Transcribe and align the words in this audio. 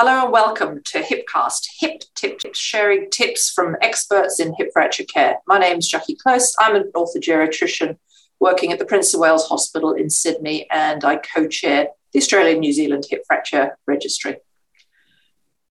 Hello 0.00 0.22
and 0.22 0.32
welcome 0.32 0.80
to 0.84 1.02
Hipcast, 1.02 1.66
Hip 1.80 2.04
Tip 2.14 2.38
Tips, 2.38 2.56
sharing 2.56 3.10
tips 3.10 3.50
from 3.50 3.74
experts 3.82 4.38
in 4.38 4.54
hip 4.56 4.70
fracture 4.72 5.02
care. 5.02 5.38
My 5.48 5.58
name 5.58 5.78
is 5.78 5.88
Jackie 5.88 6.14
Close. 6.14 6.54
I'm 6.60 6.76
an 6.76 6.92
orthogeriatrician 6.94 7.96
working 8.38 8.70
at 8.70 8.78
the 8.78 8.84
Prince 8.84 9.12
of 9.12 9.18
Wales 9.18 9.48
Hospital 9.48 9.94
in 9.94 10.08
Sydney, 10.08 10.70
and 10.70 11.04
I 11.04 11.16
co 11.16 11.48
chair 11.48 11.88
the 12.12 12.20
Australian 12.20 12.60
New 12.60 12.72
Zealand 12.72 13.06
Hip 13.10 13.24
Fracture 13.26 13.76
Registry. 13.88 14.36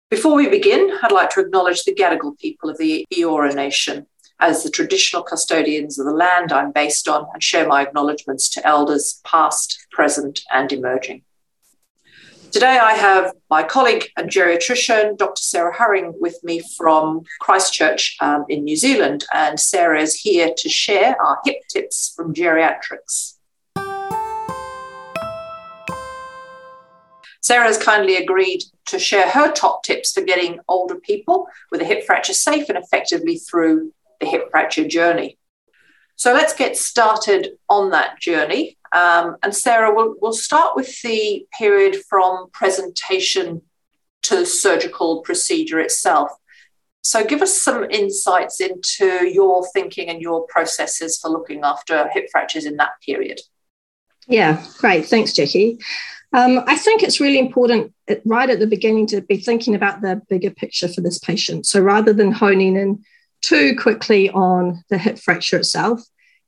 Before 0.10 0.36
we 0.36 0.50
begin, 0.50 0.92
I'd 1.02 1.14
like 1.14 1.30
to 1.30 1.40
acknowledge 1.40 1.86
the 1.86 1.96
Gadigal 1.96 2.38
people 2.38 2.70
of 2.70 2.78
the 2.78 3.06
Eora 3.16 3.56
Nation 3.56 4.08
as 4.42 4.62
the 4.62 4.70
traditional 4.70 5.24
custodians 5.24 5.98
of 5.98 6.06
the 6.06 6.12
land 6.12 6.52
I'm 6.52 6.74
based 6.74 7.08
on 7.08 7.28
and 7.34 7.42
share 7.42 7.66
my 7.66 7.82
acknowledgements 7.82 8.50
to 8.50 8.68
elders 8.68 9.22
past, 9.24 9.88
present, 9.90 10.42
and 10.52 10.70
emerging. 10.74 11.24
Today, 12.52 12.80
I 12.82 12.94
have 12.94 13.34
my 13.50 13.62
colleague 13.62 14.10
and 14.16 14.30
geriatrician, 14.30 15.18
Dr. 15.18 15.42
Sarah 15.42 15.76
Hurring, 15.76 16.14
with 16.20 16.42
me 16.44 16.62
from 16.78 17.24
Christchurch 17.42 18.16
um, 18.22 18.46
in 18.48 18.64
New 18.64 18.78
Zealand. 18.78 19.26
And 19.34 19.60
Sarah 19.60 20.02
is 20.02 20.16
here 20.16 20.54
to 20.58 20.70
share 20.70 21.22
our 21.22 21.40
hip 21.44 21.58
tips 21.70 22.14
from 22.16 22.34
geriatrics. 22.34 23.34
Sarah 27.42 27.66
has 27.66 27.78
kindly 27.78 28.16
agreed 28.16 28.64
to 28.88 28.98
share 28.98 29.30
her 29.30 29.52
top 29.52 29.84
tips 29.84 30.14
for 30.14 30.22
getting 30.22 30.60
older 30.70 30.96
people 30.96 31.48
with 31.72 31.82
a 31.82 31.86
hip 31.86 32.06
fracture 32.06 32.34
safe 32.34 32.70
and 32.70 32.78
effectively 32.78 33.38
through 33.38 33.94
the 34.22 34.26
hip 34.26 34.50
fracture 34.52 34.88
journey. 34.88 35.38
So 36.18 36.34
let's 36.34 36.54
get 36.54 36.76
started 36.76 37.52
on 37.70 37.92
that 37.92 38.20
journey. 38.20 38.78
Um, 38.92 39.38
and 39.44 39.56
Sarah, 39.56 39.94
we'll, 39.94 40.16
we'll 40.20 40.34
start 40.34 40.76
with 40.76 41.02
the 41.04 41.46
period 41.58 41.98
from 42.10 42.50
presentation 42.52 43.62
to 44.24 44.46
surgical 44.46 45.22
procedure 45.22 45.80
itself. 45.80 46.32
So, 47.04 47.24
give 47.24 47.42
us 47.42 47.62
some 47.62 47.86
insights 47.90 48.60
into 48.60 49.28
your 49.28 49.66
thinking 49.74 50.10
and 50.10 50.22
your 50.22 50.46
processes 50.48 51.18
for 51.18 51.30
looking 51.30 51.62
after 51.64 52.10
hip 52.10 52.28
fractures 52.32 52.66
in 52.66 52.76
that 52.78 52.92
period. 53.06 53.40
Yeah, 54.28 54.66
great. 54.80 55.06
Thanks, 55.06 55.32
Jackie. 55.32 55.80
Um, 56.34 56.64
I 56.68 56.76
think 56.76 57.04
it's 57.04 57.22
really 57.22 57.40
important 57.40 57.94
right 58.26 58.50
at 58.50 58.60
the 58.60 58.68
beginning 58.68 59.08
to 59.08 59.22
be 59.22 59.38
thinking 59.38 59.76
about 59.76 60.02
the 60.02 60.22
bigger 60.28 60.52
picture 60.52 60.90
for 60.90 61.00
this 61.00 61.20
patient. 61.20 61.66
So, 61.66 61.80
rather 61.80 62.12
than 62.12 62.32
honing 62.34 62.76
in 62.76 63.04
too 63.42 63.76
quickly 63.76 64.30
on 64.30 64.84
the 64.90 64.98
hip 64.98 65.20
fracture 65.20 65.58
itself, 65.58 66.02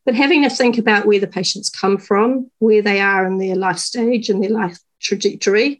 but 0.05 0.15
having 0.15 0.43
to 0.43 0.49
think 0.49 0.77
about 0.77 1.05
where 1.05 1.19
the 1.19 1.27
patients 1.27 1.69
come 1.69 1.97
from, 1.97 2.49
where 2.59 2.81
they 2.81 2.99
are 2.99 3.25
in 3.25 3.37
their 3.37 3.55
life 3.55 3.77
stage 3.77 4.29
and 4.29 4.43
their 4.43 4.49
life 4.49 4.79
trajectory, 4.99 5.79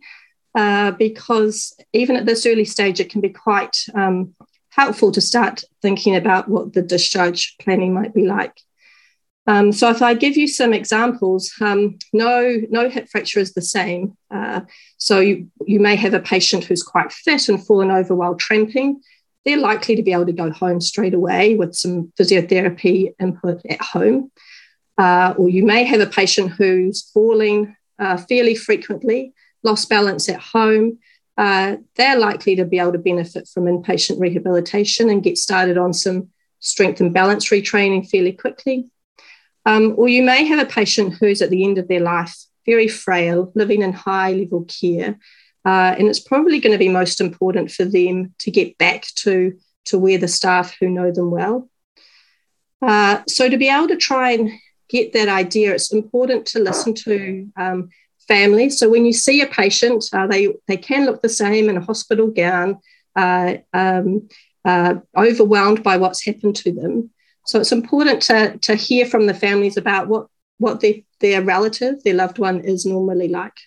uh, 0.56 0.92
because 0.92 1.76
even 1.94 2.16
at 2.16 2.26
this 2.26 2.46
early 2.46 2.66
stage, 2.66 3.00
it 3.00 3.10
can 3.10 3.22
be 3.22 3.30
quite 3.30 3.78
um, 3.94 4.36
helpful 4.70 5.12
to 5.12 5.22
start 5.22 5.64
thinking 5.82 6.16
about 6.16 6.48
what 6.48 6.74
the 6.74 6.82
discharge 6.82 7.56
planning 7.60 7.94
might 7.94 8.14
be 8.14 8.26
like. 8.26 8.60
Um, 9.48 9.72
so 9.72 9.90
if 9.90 10.04
I 10.04 10.14
give 10.14 10.38
you 10.38 10.48
some 10.48 10.74
examples, 10.74 11.52
um, 11.60 11.98
no, 12.14 12.62
no 12.70 12.88
hip 12.88 13.10
fracture 13.10 13.40
is 13.40 13.54
the 13.54 13.64
same. 13.64 14.16
Uh, 14.30 14.62
so 14.98 15.22
you, 15.22 15.50
you 15.66 15.80
may 15.80 15.96
have 15.96 16.14
a 16.14 16.20
patient 16.20 16.66
who's 16.66 16.84
quite 16.84 17.12
fit 17.12 17.50
and 17.50 17.66
fallen 17.66 17.90
over 17.90 18.14
while 18.14 18.36
tramping, 18.36 19.02
they're 19.50 19.58
likely 19.58 19.96
to 19.96 20.04
be 20.04 20.14
able 20.14 20.28
to 20.28 20.32
go 20.32 20.52
home 20.52 20.80
straight 20.80 21.16
away 21.16 21.56
with 21.56 21.74
some 21.74 22.14
physiotherapy 22.20 23.16
input 23.20 23.60
at 23.68 23.82
home. 23.82 24.32
Uh, 24.96 25.34
or 25.38 25.50
you 25.50 25.66
may 25.66 25.84
have 25.84 26.02
a 26.02 26.06
patient 26.06 26.52
who's 26.52 27.10
falling 27.12 27.76
uh, 27.98 28.16
fairly 28.16 28.54
frequently, 28.54 29.34
lost 29.64 29.90
balance 29.90 30.30
at 30.30 30.40
home. 30.40 31.00
Uh, 31.36 31.78
they're 31.96 32.20
likely 32.20 32.56
to 32.58 32.64
be 32.64 32.78
able 32.78 32.92
to 32.92 33.00
benefit 33.00 33.48
from 33.48 33.64
inpatient 33.64 34.20
rehabilitation 34.20 35.10
and 35.10 35.24
get 35.24 35.38
started 35.38 35.80
on 35.80 35.94
some 35.94 36.30
strength 36.60 37.02
and 37.02 37.12
balance 37.12 37.50
retraining 37.50 38.08
fairly 38.08 38.34
quickly. 38.34 38.88
Um, 39.66 39.96
or 39.98 40.08
you 40.08 40.22
may 40.22 40.46
have 40.46 40.60
a 40.60 40.72
patient 40.72 41.16
who's 41.16 41.42
at 41.42 41.50
the 41.50 41.64
end 41.64 41.80
of 41.80 41.88
their 41.88 42.02
life, 42.02 42.36
very 42.68 42.88
frail, 42.88 43.52
living 43.56 43.82
in 43.82 43.94
high 43.94 44.34
level 44.34 44.66
care, 44.66 45.18
uh, 45.66 45.96
and 45.98 46.08
it's 46.08 46.20
probably 46.20 46.60
going 46.60 46.72
to 46.72 46.80
be 46.80 46.90
most 46.90 47.20
important 47.20 47.72
for 47.72 47.86
them 47.86 48.34
to 48.40 48.52
get 48.52 48.78
back 48.78 49.06
to, 49.16 49.58
to 49.86 50.00
where 50.00 50.18
the 50.18 50.28
staff 50.28 50.76
who 50.80 50.90
know 50.90 51.12
them 51.12 51.32
well. 51.32 51.70
Uh, 52.82 53.22
so, 53.28 53.50
to 53.50 53.58
be 53.58 53.70
able 53.70 53.90
to 53.90 53.98
try 53.98 54.32
and 54.32 54.50
get 54.88 55.12
that 55.14 55.28
idea, 55.28 55.74
it's 55.74 55.92
important 55.92 56.46
to 56.46 56.60
listen 56.60 56.94
to 56.94 57.52
um, 57.58 57.90
families. 58.28 58.80
So, 58.80 58.90
when 58.90 59.06
you 59.06 59.12
see 59.12 59.42
a 59.42 59.48
patient, 59.48 60.06
uh, 60.14 60.28
they, 60.28 60.54
they 60.68 60.78
can 60.78 61.06
look 61.06 61.22
the 61.22 61.30
same 61.30 61.68
in 61.68 61.76
a 61.76 61.82
hospital 61.82 62.28
gown, 62.28 62.80
uh, 63.18 63.56
um, 63.74 64.30
uh, 64.64 64.96
overwhelmed 65.18 65.84
by 65.84 65.98
what's 65.98 66.24
happened 66.24 66.56
to 66.58 66.72
them. 66.72 67.10
So, 67.46 67.60
it's 67.60 67.74
important 67.74 68.22
to, 68.24 68.58
to 68.60 68.76
hear 68.76 69.06
from 69.06 69.26
the 69.26 69.34
families 69.34 69.76
about 69.76 70.08
what, 70.08 70.28
what 70.58 70.80
their, 70.80 70.96
their 71.20 71.42
relative, 71.42 72.02
their 72.04 72.14
loved 72.14 72.40
one, 72.40 72.62
is 72.62 72.86
normally 72.86 73.28
like. 73.28 73.58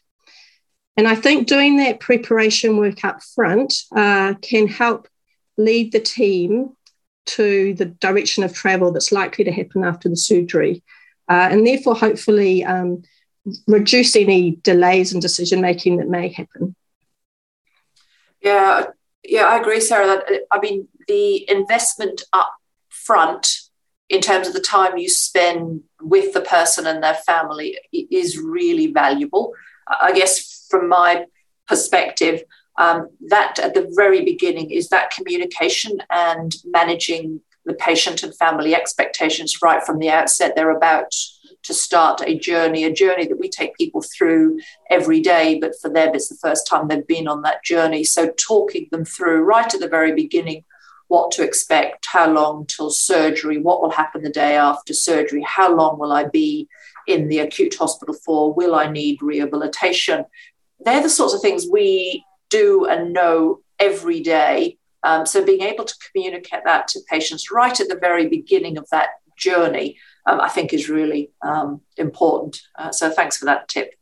And 0.96 1.08
I 1.08 1.14
think 1.14 1.48
doing 1.48 1.78
that 1.78 2.00
preparation 2.00 2.76
work 2.76 3.04
up 3.04 3.22
front 3.22 3.72
uh, 3.96 4.34
can 4.42 4.68
help 4.68 5.08
lead 5.56 5.92
the 5.92 6.00
team 6.00 6.76
to 7.24 7.74
the 7.74 7.86
direction 7.86 8.44
of 8.44 8.52
travel 8.52 8.92
that's 8.92 9.12
likely 9.12 9.44
to 9.44 9.52
happen 9.52 9.84
after 9.84 10.08
the 10.08 10.16
surgery. 10.16 10.82
Uh, 11.28 11.48
and 11.50 11.66
therefore, 11.66 11.94
hopefully, 11.94 12.64
um, 12.64 13.02
reduce 13.66 14.14
any 14.16 14.52
delays 14.62 15.12
in 15.12 15.20
decision 15.20 15.60
making 15.60 15.96
that 15.96 16.08
may 16.08 16.28
happen. 16.28 16.74
Yeah, 18.40 18.86
yeah, 19.22 19.44
I 19.44 19.58
agree, 19.58 19.80
Sarah. 19.80 20.06
That 20.06 20.42
I 20.50 20.58
mean, 20.58 20.88
the 21.08 21.48
investment 21.50 22.22
up 22.32 22.54
front 22.88 23.60
in 24.08 24.20
terms 24.20 24.46
of 24.46 24.52
the 24.52 24.60
time 24.60 24.98
you 24.98 25.08
spend 25.08 25.82
with 26.00 26.34
the 26.34 26.40
person 26.40 26.86
and 26.86 27.02
their 27.02 27.14
family 27.14 27.78
is 27.92 28.38
really 28.38 28.88
valuable. 28.88 29.54
I 29.88 30.12
guess 30.12 30.61
from 30.72 30.88
my 30.88 31.26
perspective, 31.68 32.42
um, 32.78 33.10
that 33.28 33.58
at 33.58 33.74
the 33.74 33.92
very 33.94 34.24
beginning 34.24 34.70
is 34.70 34.88
that 34.88 35.10
communication 35.10 35.98
and 36.10 36.56
managing 36.64 37.42
the 37.66 37.74
patient 37.74 38.22
and 38.22 38.34
family 38.36 38.74
expectations 38.74 39.60
right 39.62 39.84
from 39.84 39.98
the 39.98 40.10
outset. 40.10 40.54
They're 40.56 40.76
about 40.76 41.12
to 41.64 41.74
start 41.74 42.22
a 42.26 42.36
journey, 42.36 42.84
a 42.84 42.92
journey 42.92 43.26
that 43.28 43.38
we 43.38 43.48
take 43.48 43.76
people 43.76 44.02
through 44.02 44.58
every 44.90 45.20
day, 45.20 45.58
but 45.60 45.74
for 45.80 45.90
them, 45.90 46.14
it's 46.14 46.28
the 46.28 46.42
first 46.42 46.66
time 46.66 46.88
they've 46.88 47.06
been 47.06 47.28
on 47.28 47.42
that 47.42 47.62
journey. 47.62 48.02
So, 48.02 48.30
talking 48.30 48.88
them 48.90 49.04
through 49.04 49.42
right 49.42 49.72
at 49.72 49.80
the 49.80 49.88
very 49.88 50.14
beginning 50.14 50.64
what 51.12 51.30
to 51.30 51.44
expect, 51.44 52.06
how 52.10 52.32
long 52.32 52.64
till 52.64 52.88
surgery, 52.88 53.58
what 53.58 53.82
will 53.82 53.90
happen 53.90 54.22
the 54.22 54.30
day 54.30 54.56
after 54.56 54.94
surgery, 54.94 55.44
how 55.46 55.76
long 55.76 55.98
will 55.98 56.10
I 56.10 56.24
be 56.24 56.68
in 57.06 57.28
the 57.28 57.40
acute 57.40 57.74
hospital 57.74 58.14
for, 58.14 58.54
will 58.54 58.74
I 58.74 58.90
need 58.90 59.20
rehabilitation, 59.20 60.24
they're 60.84 61.02
the 61.02 61.08
sorts 61.08 61.34
of 61.34 61.40
things 61.40 61.66
we 61.70 62.24
do 62.50 62.86
and 62.86 63.12
know 63.12 63.60
every 63.78 64.20
day. 64.20 64.78
Um, 65.02 65.26
so 65.26 65.44
being 65.44 65.62
able 65.62 65.84
to 65.84 65.94
communicate 66.10 66.64
that 66.64 66.88
to 66.88 67.00
patients 67.10 67.50
right 67.50 67.78
at 67.80 67.88
the 67.88 67.98
very 67.98 68.28
beginning 68.28 68.78
of 68.78 68.88
that 68.90 69.08
journey, 69.36 69.98
um, 70.26 70.40
I 70.40 70.48
think 70.48 70.72
is 70.72 70.88
really 70.88 71.32
um, 71.42 71.80
important. 71.96 72.60
Uh, 72.78 72.92
so 72.92 73.10
thanks 73.10 73.36
for 73.36 73.46
that 73.46 73.68
tip. 73.68 73.94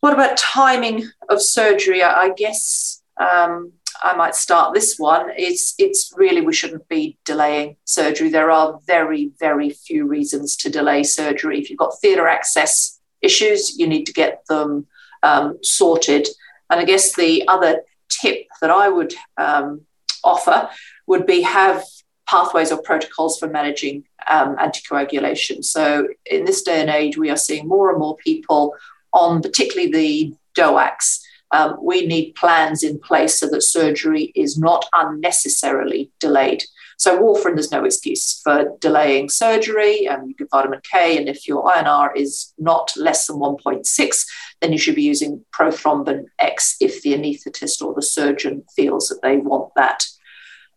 What 0.00 0.12
about 0.12 0.36
timing 0.36 1.10
of 1.28 1.42
surgery? 1.42 2.04
I, 2.04 2.30
guess 2.36 3.02
um, 3.16 3.72
I 4.00 4.14
might 4.14 4.36
start 4.36 4.72
this 4.72 4.96
one. 4.96 5.30
It's 5.36 5.74
it's 5.76 6.12
really 6.16 6.40
we 6.40 6.52
shouldn't 6.52 6.88
be 6.88 7.18
delaying 7.24 7.76
surgery. 7.84 8.28
There 8.28 8.52
are 8.52 8.78
very 8.86 9.32
very 9.40 9.70
few 9.70 10.06
reasons 10.06 10.54
to 10.58 10.70
delay 10.70 11.02
surgery. 11.02 11.58
If 11.58 11.68
you've 11.68 11.80
got 11.80 11.98
theatre 12.00 12.28
access 12.28 12.97
issues, 13.22 13.78
you 13.78 13.86
need 13.86 14.04
to 14.04 14.12
get 14.12 14.44
them 14.48 14.86
um, 15.22 15.58
sorted. 15.62 16.28
And 16.70 16.80
I 16.80 16.84
guess 16.84 17.14
the 17.14 17.46
other 17.48 17.82
tip 18.08 18.46
that 18.60 18.70
I 18.70 18.88
would 18.88 19.14
um, 19.36 19.82
offer 20.24 20.68
would 21.06 21.26
be 21.26 21.42
have 21.42 21.84
pathways 22.28 22.70
or 22.70 22.82
protocols 22.82 23.38
for 23.38 23.48
managing 23.48 24.04
um, 24.28 24.56
anticoagulation. 24.56 25.64
So 25.64 26.08
in 26.26 26.44
this 26.44 26.62
day 26.62 26.80
and 26.80 26.90
age, 26.90 27.16
we 27.16 27.30
are 27.30 27.36
seeing 27.36 27.66
more 27.66 27.90
and 27.90 27.98
more 27.98 28.16
people 28.16 28.74
on 29.12 29.40
particularly 29.40 29.90
the 29.90 30.34
DOACs. 30.56 31.20
Um, 31.50 31.78
we 31.82 32.06
need 32.06 32.34
plans 32.34 32.82
in 32.82 32.98
place 32.98 33.38
so 33.38 33.48
that 33.48 33.62
surgery 33.62 34.32
is 34.34 34.58
not 34.58 34.84
unnecessarily 34.94 36.10
delayed. 36.20 36.64
So 36.98 37.16
warfarin, 37.16 37.54
there's 37.54 37.70
no 37.70 37.84
excuse 37.84 38.40
for 38.42 38.76
delaying 38.80 39.28
surgery. 39.28 40.08
Um, 40.08 40.26
you 40.26 40.34
give 40.34 40.48
vitamin 40.50 40.80
K, 40.82 41.16
and 41.16 41.28
if 41.28 41.46
your 41.46 41.64
INR 41.64 42.10
is 42.16 42.52
not 42.58 42.92
less 42.96 43.28
than 43.28 43.36
1.6, 43.36 44.26
then 44.60 44.72
you 44.72 44.78
should 44.78 44.96
be 44.96 45.04
using 45.04 45.44
prothrombin 45.52 46.24
X 46.40 46.76
if 46.80 47.00
the 47.02 47.14
anaesthetist 47.14 47.80
or 47.82 47.94
the 47.94 48.02
surgeon 48.02 48.64
feels 48.74 49.08
that 49.08 49.22
they 49.22 49.36
want 49.36 49.72
that. 49.76 50.06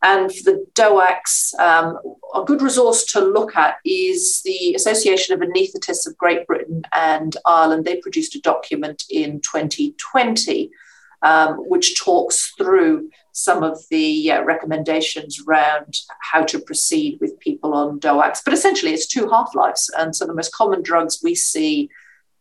And 0.03 0.31
for 0.31 0.51
the 0.51 0.65
DOACs, 0.75 1.59
um, 1.59 1.97
a 2.35 2.43
good 2.43 2.61
resource 2.61 3.03
to 3.13 3.19
look 3.19 3.55
at 3.55 3.77
is 3.83 4.41
the 4.45 4.75
Association 4.75 5.33
of 5.33 5.47
Anaesthetists 5.47 6.07
of 6.07 6.17
Great 6.17 6.45
Britain 6.45 6.83
and 6.93 7.35
Ireland. 7.47 7.85
They 7.85 7.97
produced 7.97 8.35
a 8.35 8.41
document 8.41 9.03
in 9.09 9.41
2020 9.41 10.69
um, 11.21 11.55
which 11.67 11.99
talks 11.99 12.53
through 12.57 13.09
some 13.33 13.63
of 13.63 13.79
the 13.89 14.31
uh, 14.31 14.43
recommendations 14.43 15.41
around 15.47 15.95
how 16.19 16.43
to 16.43 16.59
proceed 16.59 17.17
with 17.21 17.39
people 17.39 17.73
on 17.73 17.99
DOACs. 17.99 18.41
But 18.43 18.53
essentially, 18.53 18.93
it's 18.93 19.07
two 19.07 19.29
half 19.29 19.55
lives. 19.55 19.89
And 19.97 20.15
so 20.15 20.25
the 20.25 20.33
most 20.33 20.53
common 20.53 20.81
drugs 20.81 21.19
we 21.23 21.35
see 21.35 21.89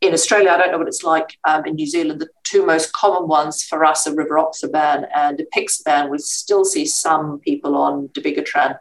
in 0.00 0.14
Australia, 0.14 0.50
I 0.50 0.56
don't 0.56 0.72
know 0.72 0.78
what 0.78 0.88
it's 0.88 1.04
like 1.04 1.36
um, 1.44 1.66
in 1.66 1.74
New 1.74 1.86
Zealand. 1.86 2.20
The 2.20 2.30
two 2.42 2.64
most 2.64 2.92
common 2.92 3.28
ones 3.28 3.62
for 3.62 3.84
us 3.84 4.06
are 4.06 4.14
rivaroxaban 4.14 5.06
and 5.14 5.42
apixaban. 5.54 6.10
We 6.10 6.18
still 6.18 6.64
see 6.64 6.86
some 6.86 7.38
people 7.40 7.76
on 7.76 8.08
dabigatran. 8.08 8.78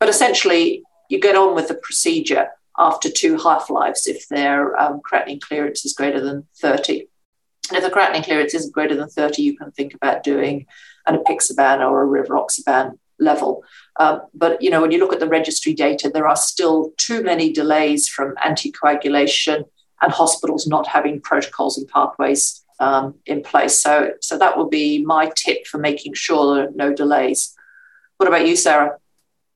But 0.00 0.08
essentially, 0.08 0.82
you 1.10 1.20
get 1.20 1.36
on 1.36 1.54
with 1.54 1.68
the 1.68 1.74
procedure 1.74 2.48
after 2.78 3.10
two 3.10 3.38
half 3.38 3.70
lives 3.70 4.06
if 4.06 4.26
their 4.28 4.76
um, 4.80 5.00
creatinine 5.00 5.40
clearance 5.40 5.84
is 5.84 5.92
greater 5.92 6.20
than 6.20 6.46
30. 6.60 7.06
And 7.70 7.78
if 7.78 7.84
the 7.84 7.90
creatinine 7.90 8.24
clearance 8.24 8.54
isn't 8.54 8.74
greater 8.74 8.94
than 8.94 9.08
30, 9.08 9.42
you 9.42 9.56
can 9.56 9.70
think 9.72 9.94
about 9.94 10.22
doing 10.22 10.66
an 11.06 11.16
apixaban 11.16 11.80
or 11.80 12.02
a 12.02 12.24
rivaroxaban 12.24 12.98
level. 13.18 13.64
Um, 13.96 14.22
but 14.34 14.60
you 14.60 14.70
know, 14.70 14.80
when 14.80 14.90
you 14.90 14.98
look 14.98 15.12
at 15.12 15.20
the 15.20 15.28
registry 15.28 15.72
data, 15.72 16.10
there 16.12 16.28
are 16.28 16.36
still 16.36 16.92
too 16.96 17.22
many 17.22 17.52
delays 17.52 18.08
from 18.08 18.34
anticoagulation 18.36 19.64
and 20.02 20.12
hospitals 20.12 20.66
not 20.66 20.86
having 20.86 21.20
protocols 21.20 21.78
and 21.78 21.88
pathways 21.88 22.64
um, 22.80 23.14
in 23.26 23.42
place. 23.42 23.80
So, 23.80 24.12
so 24.20 24.36
that 24.38 24.56
will 24.56 24.68
be 24.68 25.04
my 25.04 25.30
tip 25.34 25.66
for 25.66 25.78
making 25.78 26.14
sure 26.14 26.56
there 26.56 26.68
are 26.68 26.72
no 26.74 26.92
delays. 26.92 27.54
What 28.16 28.28
about 28.28 28.46
you, 28.46 28.56
Sarah? 28.56 28.98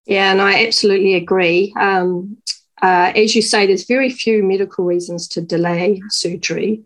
Yeah, 0.06 0.32
and 0.32 0.40
I 0.40 0.64
absolutely 0.66 1.14
agree. 1.14 1.74
Um, 1.78 2.38
uh, 2.80 3.12
as 3.14 3.34
you 3.34 3.42
say, 3.42 3.66
there's 3.66 3.86
very 3.86 4.08
few 4.08 4.42
medical 4.42 4.84
reasons 4.84 5.28
to 5.28 5.40
delay 5.40 6.00
surgery. 6.08 6.82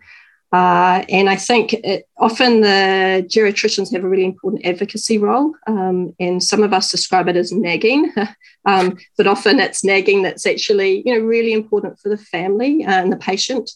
Uh, 0.52 1.02
and 1.08 1.30
I 1.30 1.36
think 1.36 1.72
it, 1.72 2.06
often 2.18 2.60
the 2.60 3.26
geriatricians 3.26 3.90
have 3.92 4.04
a 4.04 4.08
really 4.08 4.26
important 4.26 4.66
advocacy 4.66 5.16
role. 5.16 5.54
Um, 5.66 6.14
and 6.20 6.42
some 6.42 6.62
of 6.62 6.74
us 6.74 6.90
describe 6.90 7.28
it 7.28 7.36
as 7.36 7.52
nagging, 7.52 8.12
um, 8.66 8.98
but 9.16 9.26
often 9.26 9.60
it's 9.60 9.82
nagging 9.82 10.22
that's 10.22 10.46
actually 10.46 11.02
you 11.06 11.14
know 11.14 11.24
really 11.24 11.54
important 11.54 11.98
for 11.98 12.10
the 12.10 12.18
family 12.18 12.82
and 12.82 13.10
the 13.10 13.16
patient. 13.16 13.70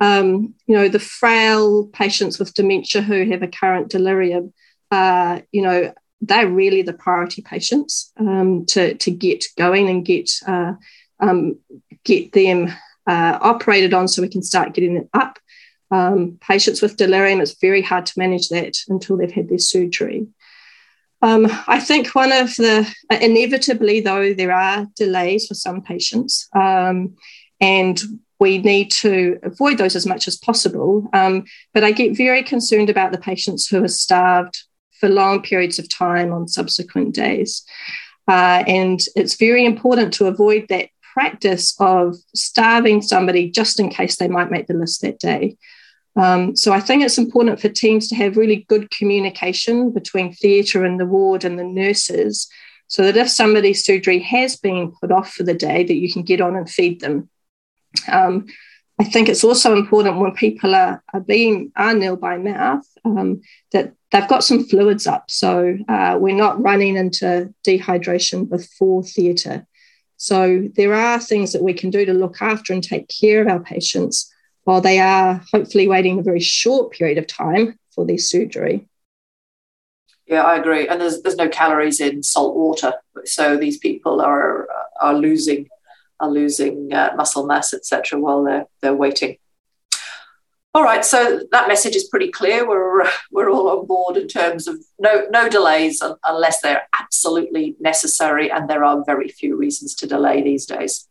Um, 0.00 0.54
you 0.66 0.74
know, 0.74 0.88
the 0.88 0.98
frail 0.98 1.86
patients 1.86 2.38
with 2.38 2.54
dementia 2.54 3.02
who 3.02 3.24
have 3.30 3.42
a 3.42 3.46
current 3.48 3.88
delirium, 3.88 4.52
uh, 4.90 5.40
you 5.52 5.62
know, 5.62 5.92
they're 6.22 6.48
really 6.48 6.82
the 6.82 6.92
priority 6.92 7.42
patients 7.42 8.10
um, 8.16 8.64
to, 8.66 8.94
to 8.94 9.10
get 9.10 9.44
going 9.56 9.88
and 9.88 10.04
get 10.04 10.30
uh, 10.46 10.72
um, 11.20 11.58
get 12.04 12.32
them 12.32 12.68
uh, 13.06 13.38
operated 13.40 13.94
on 13.94 14.08
so 14.08 14.22
we 14.22 14.28
can 14.28 14.42
start 14.42 14.74
getting 14.74 14.94
them 14.94 15.08
up. 15.14 15.31
Um, 15.92 16.38
patients 16.40 16.80
with 16.80 16.96
delirium, 16.96 17.40
it's 17.40 17.60
very 17.60 17.82
hard 17.82 18.06
to 18.06 18.18
manage 18.18 18.48
that 18.48 18.74
until 18.88 19.16
they've 19.16 19.30
had 19.30 19.48
their 19.48 19.58
surgery. 19.58 20.26
Um, 21.20 21.46
I 21.68 21.78
think 21.78 22.14
one 22.14 22.32
of 22.32 22.56
the, 22.56 22.92
inevitably 23.10 24.00
though, 24.00 24.34
there 24.34 24.52
are 24.52 24.88
delays 24.96 25.46
for 25.46 25.54
some 25.54 25.82
patients, 25.82 26.48
um, 26.56 27.14
and 27.60 28.00
we 28.40 28.58
need 28.58 28.90
to 28.90 29.38
avoid 29.44 29.78
those 29.78 29.94
as 29.94 30.06
much 30.06 30.26
as 30.26 30.36
possible. 30.36 31.08
Um, 31.12 31.44
but 31.74 31.84
I 31.84 31.92
get 31.92 32.16
very 32.16 32.42
concerned 32.42 32.90
about 32.90 33.12
the 33.12 33.18
patients 33.18 33.68
who 33.68 33.84
are 33.84 33.88
starved 33.88 34.64
for 34.98 35.08
long 35.08 35.42
periods 35.42 35.78
of 35.78 35.88
time 35.88 36.32
on 36.32 36.48
subsequent 36.48 37.14
days. 37.14 37.62
Uh, 38.26 38.64
and 38.66 39.00
it's 39.14 39.36
very 39.36 39.64
important 39.64 40.14
to 40.14 40.26
avoid 40.26 40.66
that 40.68 40.88
practice 41.12 41.76
of 41.78 42.16
starving 42.34 43.02
somebody 43.02 43.50
just 43.50 43.78
in 43.78 43.90
case 43.90 44.16
they 44.16 44.28
might 44.28 44.50
make 44.50 44.66
the 44.66 44.74
list 44.74 45.02
that 45.02 45.18
day. 45.18 45.56
Um, 46.14 46.54
so 46.56 46.72
I 46.72 46.80
think 46.80 47.02
it's 47.02 47.18
important 47.18 47.60
for 47.60 47.68
teams 47.68 48.08
to 48.08 48.16
have 48.16 48.36
really 48.36 48.66
good 48.68 48.90
communication 48.90 49.92
between 49.92 50.34
theatre 50.34 50.84
and 50.84 51.00
the 51.00 51.06
ward 51.06 51.44
and 51.44 51.58
the 51.58 51.64
nurses 51.64 52.48
so 52.86 53.02
that 53.04 53.16
if 53.16 53.30
somebody's 53.30 53.84
surgery 53.84 54.18
has 54.18 54.56
been 54.56 54.92
put 55.00 55.10
off 55.10 55.32
for 55.32 55.44
the 55.44 55.54
day 55.54 55.82
that 55.82 55.94
you 55.94 56.12
can 56.12 56.22
get 56.22 56.42
on 56.42 56.56
and 56.56 56.68
feed 56.68 57.00
them. 57.00 57.30
Um, 58.06 58.46
I 59.00 59.04
think 59.04 59.28
it's 59.28 59.44
also 59.44 59.74
important 59.74 60.18
when 60.18 60.32
people 60.32 60.74
are, 60.74 61.02
are 61.14 61.20
being 61.20 61.72
are 61.74 61.94
nil 61.94 62.16
by 62.16 62.36
mouth 62.36 62.86
um, 63.04 63.40
that 63.72 63.94
they've 64.10 64.28
got 64.28 64.44
some 64.44 64.64
fluids 64.64 65.06
up. 65.06 65.30
So 65.30 65.78
uh, 65.88 66.18
we're 66.20 66.36
not 66.36 66.62
running 66.62 66.96
into 66.96 67.52
dehydration 67.64 68.48
before 68.48 69.02
theatre. 69.02 69.66
So 70.18 70.68
there 70.76 70.94
are 70.94 71.18
things 71.18 71.52
that 71.52 71.62
we 71.62 71.72
can 71.72 71.90
do 71.90 72.04
to 72.04 72.12
look 72.12 72.42
after 72.42 72.72
and 72.72 72.84
take 72.84 73.08
care 73.08 73.40
of 73.40 73.48
our 73.48 73.60
patients 73.60 74.32
while 74.64 74.80
they 74.80 74.98
are 74.98 75.42
hopefully 75.52 75.88
waiting 75.88 76.18
a 76.18 76.22
very 76.22 76.40
short 76.40 76.92
period 76.92 77.18
of 77.18 77.26
time 77.26 77.78
for 77.94 78.06
their 78.06 78.18
surgery. 78.18 78.88
Yeah, 80.26 80.42
I 80.42 80.56
agree. 80.56 80.88
And 80.88 81.00
there's 81.00 81.20
there's 81.22 81.36
no 81.36 81.48
calories 81.48 82.00
in 82.00 82.22
salt 82.22 82.56
water, 82.56 82.94
so 83.24 83.56
these 83.56 83.78
people 83.78 84.20
are 84.20 84.68
are 85.00 85.14
losing 85.14 85.68
are 86.20 86.30
losing 86.30 86.92
uh, 86.92 87.12
muscle 87.16 87.46
mass, 87.46 87.74
etc. 87.74 88.18
While 88.18 88.44
they're 88.44 88.66
they're 88.80 88.94
waiting. 88.94 89.38
All 90.74 90.82
right, 90.84 91.04
so 91.04 91.40
that 91.52 91.68
message 91.68 91.94
is 91.94 92.08
pretty 92.08 92.30
clear. 92.30 92.66
We're 92.66 93.06
we're 93.30 93.50
all 93.50 93.68
on 93.68 93.86
board 93.86 94.16
in 94.16 94.26
terms 94.26 94.66
of 94.66 94.76
no 94.98 95.26
no 95.30 95.48
delays 95.48 96.02
unless 96.24 96.62
they're 96.62 96.88
absolutely 96.98 97.76
necessary, 97.78 98.50
and 98.50 98.70
there 98.70 98.84
are 98.84 99.04
very 99.04 99.28
few 99.28 99.56
reasons 99.56 99.94
to 99.96 100.06
delay 100.06 100.40
these 100.40 100.64
days. 100.64 101.08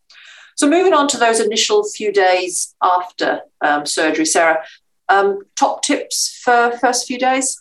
So, 0.56 0.68
moving 0.68 0.92
on 0.92 1.08
to 1.08 1.16
those 1.16 1.40
initial 1.40 1.84
few 1.84 2.12
days 2.12 2.74
after 2.82 3.40
um, 3.60 3.86
surgery, 3.86 4.26
Sarah, 4.26 4.62
um, 5.08 5.40
top 5.56 5.82
tips 5.82 6.40
for 6.42 6.76
first 6.78 7.06
few 7.06 7.18
days? 7.18 7.60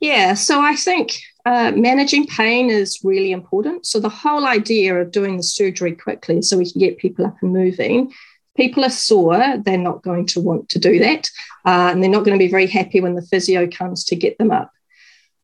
Yeah, 0.00 0.34
so 0.34 0.60
I 0.60 0.76
think 0.76 1.20
uh, 1.44 1.72
managing 1.74 2.26
pain 2.26 2.70
is 2.70 3.00
really 3.02 3.32
important. 3.32 3.86
So, 3.86 4.00
the 4.00 4.08
whole 4.08 4.46
idea 4.46 5.00
of 5.00 5.10
doing 5.10 5.36
the 5.36 5.42
surgery 5.42 5.94
quickly 5.94 6.42
so 6.42 6.58
we 6.58 6.70
can 6.70 6.80
get 6.80 6.98
people 6.98 7.26
up 7.26 7.36
and 7.42 7.52
moving. 7.52 8.12
People 8.56 8.84
are 8.84 8.90
sore, 8.90 9.58
they're 9.58 9.76
not 9.76 10.02
going 10.02 10.24
to 10.26 10.40
want 10.40 10.70
to 10.70 10.78
do 10.78 10.98
that. 10.98 11.28
Uh, 11.66 11.90
and 11.92 12.02
they're 12.02 12.10
not 12.10 12.24
going 12.24 12.38
to 12.38 12.42
be 12.42 12.50
very 12.50 12.66
happy 12.66 13.00
when 13.00 13.14
the 13.14 13.22
physio 13.22 13.68
comes 13.68 14.02
to 14.04 14.16
get 14.16 14.38
them 14.38 14.50
up. 14.50 14.72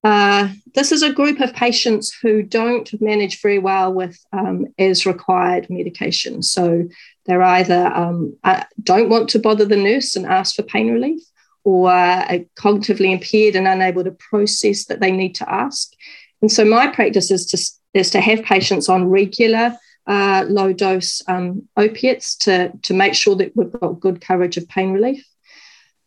Uh, 0.04 0.49
this 0.75 0.90
is 0.90 1.02
a 1.02 1.12
group 1.12 1.40
of 1.40 1.54
patients 1.54 2.12
who 2.22 2.43
don't 2.43 3.00
manage 3.00 3.40
very 3.40 3.58
well 3.58 3.93
with 3.93 4.19
um, 4.32 4.66
as 4.78 5.06
required 5.06 5.70
medication. 5.70 6.43
So 6.43 6.88
they're 7.26 7.43
either 7.43 7.87
um, 7.87 8.37
uh, 8.43 8.64
don't 8.82 9.08
want 9.08 9.28
to 9.31 9.38
bother 9.38 9.64
the 9.64 9.76
nurse 9.76 10.16
and 10.16 10.26
ask 10.26 10.56
for 10.56 10.62
pain 10.62 10.93
relief, 10.93 11.22
or 11.64 11.90
are 11.90 12.26
cognitively 12.58 13.12
impaired 13.12 13.54
and 13.54 13.68
unable 13.68 14.02
to 14.02 14.11
process 14.11 14.87
that 14.87 15.00
they 15.00 15.12
need 15.12 15.37
to 15.37 15.49
ask. 15.49 15.92
And 16.40 16.50
so 16.50 16.64
my 16.64 16.88
practice 16.88 17.30
is 17.30 17.47
to, 17.47 17.99
is 18.00 18.11
to 18.11 18.21
have 18.21 18.42
patients 18.42 18.88
on 18.88 19.09
regular 19.09 19.76
uh, 20.09 20.44
low 20.49 20.73
dose 20.73 21.23
um, 21.28 21.68
opiates 21.76 22.35
to, 22.38 22.73
to 22.82 22.94
make 22.94 23.14
sure 23.14 23.37
that 23.37 23.52
we've 23.54 23.71
got 23.71 24.00
good 24.00 24.21
coverage 24.21 24.56
of 24.56 24.68
pain 24.68 24.90
relief. 24.90 25.25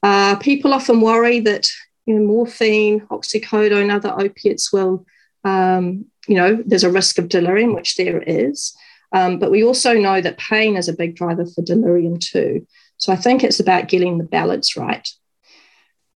Uh, 0.03 0.35
people 0.35 0.73
often 0.73 0.99
worry 0.99 1.39
that 1.39 1.65
you 2.05 2.15
know, 2.15 2.25
morphine, 2.25 3.01
oxycodone, 3.07 3.93
other 3.93 4.13
opiates 4.17 4.71
will, 4.71 5.05
um, 5.43 6.05
you 6.27 6.35
know, 6.35 6.61
there's 6.65 6.83
a 6.83 6.91
risk 6.91 7.17
of 7.17 7.29
delirium, 7.29 7.73
which 7.73 7.95
there 7.95 8.21
is. 8.21 8.75
Um, 9.11 9.39
but 9.39 9.51
we 9.51 9.63
also 9.63 9.93
know 9.93 10.21
that 10.21 10.37
pain 10.37 10.75
is 10.75 10.89
a 10.89 10.93
big 10.93 11.15
driver 11.15 11.45
for 11.45 11.61
delirium 11.61 12.19
too. 12.19 12.67
So 12.97 13.13
I 13.13 13.15
think 13.15 13.43
it's 13.43 13.59
about 13.59 13.87
getting 13.87 14.17
the 14.17 14.23
balance 14.23 14.75
right. 14.75 15.07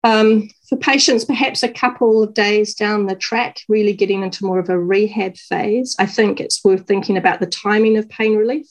Um, 0.05 0.49
for 0.69 0.77
patients, 0.77 1.25
perhaps 1.25 1.63
a 1.63 1.69
couple 1.69 2.23
of 2.23 2.35
days 2.35 2.75
down 2.75 3.07
the 3.07 3.17
track, 3.17 3.59
really 3.69 3.93
getting 3.93 4.23
into 4.23 4.45
more 4.45 4.59
of 4.59 4.69
a 4.69 4.79
rehab 4.79 5.37
phase, 5.37 5.97
I 5.99 6.07
think 6.07 6.41
it's 6.41 6.65
worth 6.65 6.87
thinking 6.87 7.17
about 7.17 7.41
the 7.41 7.47
timing 7.47 7.97
of 7.97 8.09
pain 8.09 8.37
relief. 8.37 8.67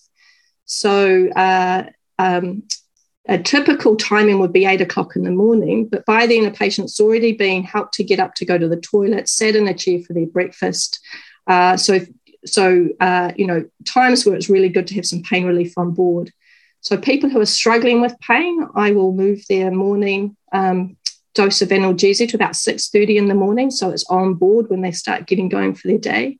So, 0.65 1.29
uh, 1.29 1.83
um, 2.17 2.63
a 3.27 3.37
typical 3.37 3.95
timing 3.95 4.39
would 4.39 4.53
be 4.53 4.65
eight 4.65 4.81
o'clock 4.81 5.15
in 5.15 5.23
the 5.23 5.31
morning, 5.31 5.87
but 5.87 6.05
by 6.05 6.25
then 6.25 6.45
a 6.45 6.51
patient's 6.51 6.99
already 6.99 7.33
been 7.33 7.63
helped 7.63 7.93
to 7.95 8.03
get 8.03 8.19
up 8.19 8.35
to 8.35 8.45
go 8.45 8.57
to 8.57 8.67
the 8.67 8.79
toilet, 8.79 9.27
sat 9.27 9.55
in 9.55 9.67
a 9.67 9.73
chair 9.73 9.99
for 9.99 10.13
their 10.13 10.25
breakfast. 10.25 10.99
Uh, 11.45 11.75
so, 11.75 11.99
so 12.45 12.87
uh, 13.01 13.31
you 13.35 13.45
know, 13.45 13.65
times 13.85 14.25
where 14.25 14.35
it's 14.35 14.49
really 14.49 14.69
good 14.69 14.87
to 14.87 14.95
have 14.95 15.05
some 15.05 15.23
pain 15.23 15.45
relief 15.45 15.77
on 15.77 15.91
board. 15.91 16.31
So, 16.79 16.97
people 16.97 17.29
who 17.29 17.41
are 17.41 17.45
struggling 17.45 17.99
with 17.99 18.17
pain, 18.21 18.65
I 18.75 18.91
will 18.91 19.11
move 19.11 19.41
their 19.49 19.71
morning 19.71 20.37
um, 20.53 20.95
dose 21.33 21.61
of 21.61 21.69
analgesia 21.69 22.29
to 22.29 22.37
about 22.37 22.55
six 22.55 22.89
thirty 22.89 23.17
in 23.17 23.27
the 23.27 23.35
morning, 23.35 23.71
so 23.71 23.89
it's 23.89 24.05
on 24.09 24.35
board 24.35 24.69
when 24.69 24.81
they 24.81 24.91
start 24.91 25.27
getting 25.27 25.49
going 25.49 25.75
for 25.75 25.89
their 25.89 25.97
day. 25.97 26.39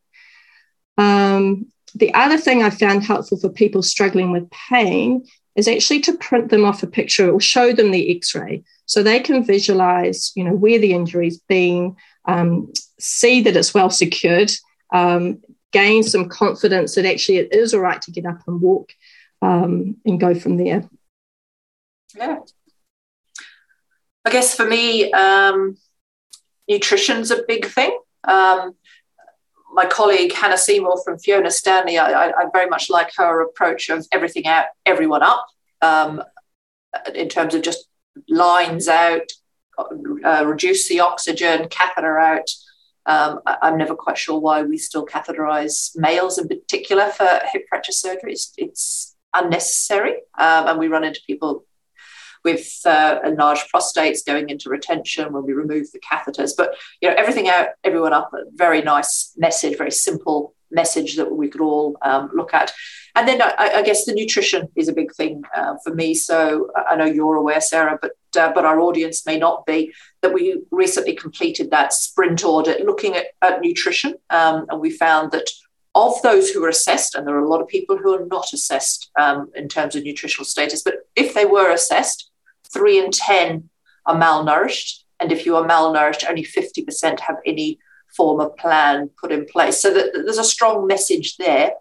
Um, 0.97 1.67
the 1.95 2.13
other 2.13 2.37
thing 2.37 2.63
I 2.63 2.69
found 2.69 3.03
helpful 3.03 3.39
for 3.39 3.49
people 3.49 3.81
struggling 3.81 4.31
with 4.31 4.49
pain 4.51 5.25
is 5.57 5.67
actually 5.67 5.99
to 6.01 6.17
print 6.17 6.49
them 6.49 6.63
off 6.63 6.83
a 6.83 6.87
picture. 6.87 7.29
Or 7.29 7.41
show 7.41 7.73
them 7.73 7.91
the 7.91 8.15
x-ray. 8.15 8.63
So 8.85 9.03
they 9.03 9.19
can 9.19 9.43
visualize 9.43 10.31
you 10.35 10.43
know 10.43 10.53
where 10.53 10.79
the 10.79 10.93
injury's 10.93 11.39
been 11.39 11.97
um, 12.25 12.71
see 12.99 13.41
that 13.41 13.57
it's 13.57 13.73
well 13.73 13.89
secured 13.89 14.51
um, 14.93 15.41
gain 15.71 16.03
some 16.03 16.29
confidence 16.29 16.95
that 16.95 17.05
actually 17.05 17.37
it 17.37 17.53
is 17.53 17.73
all 17.73 17.81
right 17.81 18.01
to 18.01 18.11
get 18.11 18.25
up 18.25 18.39
and 18.47 18.61
walk 18.61 18.91
um, 19.41 19.97
and 20.05 20.19
go 20.19 20.33
from 20.33 20.57
there. 20.57 20.83
Yeah. 22.15 22.39
I 24.25 24.31
guess 24.31 24.55
for 24.55 24.65
me 24.65 25.11
um, 25.11 25.77
nutrition's 26.67 27.31
a 27.31 27.43
big 27.47 27.65
thing. 27.65 27.97
Um, 28.23 28.75
my 29.77 29.85
colleague 29.85 30.33
Hannah 30.33 30.57
Seymour 30.57 30.99
from 31.05 31.19
Fiona 31.19 31.51
Stanley, 31.51 31.99
I, 31.99 32.29
I, 32.29 32.45
very 32.51 32.67
much 32.67 32.89
like 32.89 33.11
her 33.15 33.41
approach 33.41 33.89
of 33.89 34.07
everything 34.11 34.47
out, 34.47 34.65
everyone 34.87 35.21
up, 35.21 35.45
um, 35.83 36.23
in 37.13 37.29
terms 37.29 37.53
of 37.53 37.61
just 37.61 37.87
lines 38.27 38.87
out, 38.87 39.31
uh, 40.25 40.43
reduce 40.47 40.89
the 40.89 40.99
oxygen, 40.99 41.67
catheter 41.69 42.17
out. 42.17 42.49
Um, 43.05 43.39
I, 43.45 43.67
am 43.67 43.77
never 43.77 43.93
quite 43.93 44.17
sure 44.17 44.39
why 44.39 44.63
we 44.63 44.79
still 44.79 45.05
catheterize 45.05 45.91
males 45.95 46.39
in 46.39 46.47
particular 46.47 47.09
for 47.11 47.39
hip 47.53 47.65
fracture 47.69 47.91
surgery. 47.91 48.31
It's, 48.31 48.53
it's 48.57 49.15
unnecessary, 49.35 50.13
um, 50.39 50.67
and 50.69 50.79
we 50.79 50.87
run 50.87 51.03
into 51.03 51.21
people 51.27 51.66
with 52.47 52.79
uh, 52.85 53.19
enlarged 53.25 53.65
prostates 53.73 54.25
going 54.25 54.49
into 54.49 54.69
retention 54.69 55.33
when 55.33 55.45
we 55.45 55.51
remove 55.51 55.91
the 55.91 55.99
catheters. 55.99 56.53
But 56.55 56.75
you 57.01 57.09
know, 57.09 57.15
everything 57.17 57.49
out, 57.49 57.67
everyone 57.83 58.13
up. 58.13 58.31
A 58.33 58.45
very 58.53 58.81
nice 58.81 59.33
message, 59.35 59.77
very 59.77 59.91
simple 59.91 60.53
message 60.71 61.17
that 61.17 61.29
we 61.29 61.49
could 61.49 61.59
all 61.59 61.97
um, 62.01 62.29
look 62.33 62.53
at. 62.53 62.71
And 63.15 63.27
then 63.27 63.41
I, 63.41 63.71
I, 63.79 63.81
guess 63.81 64.05
the 64.05 64.13
nutrition 64.13 64.69
is 64.75 64.87
a 64.87 64.93
big 64.93 65.13
thing 65.13 65.43
uh, 65.55 65.75
for 65.83 65.93
me. 65.93 66.13
So 66.13 66.69
I 66.89 66.95
know 66.95 67.05
you're 67.05 67.35
aware, 67.35 67.59
Sarah, 67.59 67.99
but 68.01 68.11
uh, 68.39 68.51
but 68.53 68.63
our 68.63 68.79
audience 68.79 69.25
may 69.25 69.37
not 69.37 69.65
be. 69.65 69.93
That 70.21 70.33
we 70.33 70.61
recently 70.71 71.15
completed 71.15 71.69
that 71.71 71.91
sprint 71.91 72.45
audit 72.45 72.85
looking 72.85 73.15
at, 73.15 73.25
at 73.41 73.59
nutrition, 73.59 74.15
um, 74.29 74.67
and 74.69 74.79
we 74.79 74.89
found 74.89 75.31
that 75.33 75.49
of 75.97 76.21
those 76.21 76.51
who 76.51 76.61
were 76.61 76.69
assessed, 76.69 77.15
and 77.15 77.25
there 77.25 77.35
are 77.35 77.43
a 77.43 77.49
lot 77.49 77.61
of 77.61 77.67
people 77.67 77.97
who 77.97 78.13
are 78.15 78.25
not 78.27 78.53
assessed 78.53 79.09
um, 79.19 79.49
in 79.55 79.67
terms 79.67 79.95
of 79.95 80.03
nutritional 80.03 80.45
status, 80.45 80.83
but 80.83 80.95
if 81.15 81.33
they 81.33 81.45
were 81.45 81.71
assessed, 81.71 82.29
three 82.77 82.99
in 82.99 83.11
10 83.11 83.69
are 84.05 84.15
malnourished. 84.15 85.03
And 85.19 85.31
if 85.31 85.45
you 85.45 85.55
are 85.55 85.67
malnourished, 85.67 86.29
only 86.29 86.43
50% 86.43 87.19
have 87.21 87.37
any 87.45 87.79
form 88.15 88.39
of 88.39 88.55
plan 88.55 89.09
put 89.19 89.31
in 89.31 89.45
place. 89.45 89.79
So 89.81 89.93
that, 89.93 90.11
there's 90.13 90.37
a 90.37 90.43
strong 90.43 90.87
message 90.87 91.37
there 91.37 91.71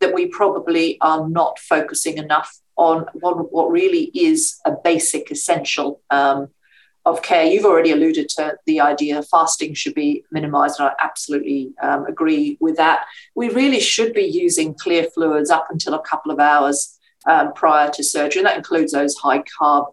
that 0.00 0.14
we 0.14 0.26
probably 0.26 0.98
are 1.00 1.28
not 1.28 1.58
focusing 1.58 2.18
enough 2.18 2.60
on 2.76 3.06
what, 3.14 3.52
what 3.52 3.70
really 3.70 4.10
is 4.14 4.58
a 4.64 4.72
basic 4.72 5.30
essential 5.30 6.00
um, 6.10 6.48
of 7.04 7.22
care. 7.22 7.44
You've 7.44 7.66
already 7.66 7.92
alluded 7.92 8.28
to 8.30 8.56
the 8.66 8.80
idea 8.80 9.22
fasting 9.22 9.74
should 9.74 9.94
be 9.94 10.24
minimized, 10.30 10.80
and 10.80 10.88
I 10.88 10.92
absolutely 11.02 11.72
um, 11.82 12.06
agree 12.06 12.56
with 12.60 12.76
that. 12.76 13.06
We 13.34 13.50
really 13.50 13.80
should 13.80 14.14
be 14.14 14.24
using 14.24 14.74
clear 14.74 15.04
fluids 15.04 15.50
up 15.50 15.66
until 15.70 15.94
a 15.94 16.02
couple 16.02 16.32
of 16.32 16.40
hours 16.40 16.98
um, 17.26 17.52
prior 17.52 17.90
to 17.90 18.02
surgery, 18.02 18.40
and 18.40 18.46
that 18.46 18.56
includes 18.56 18.92
those 18.92 19.16
high 19.16 19.42
carb 19.60 19.92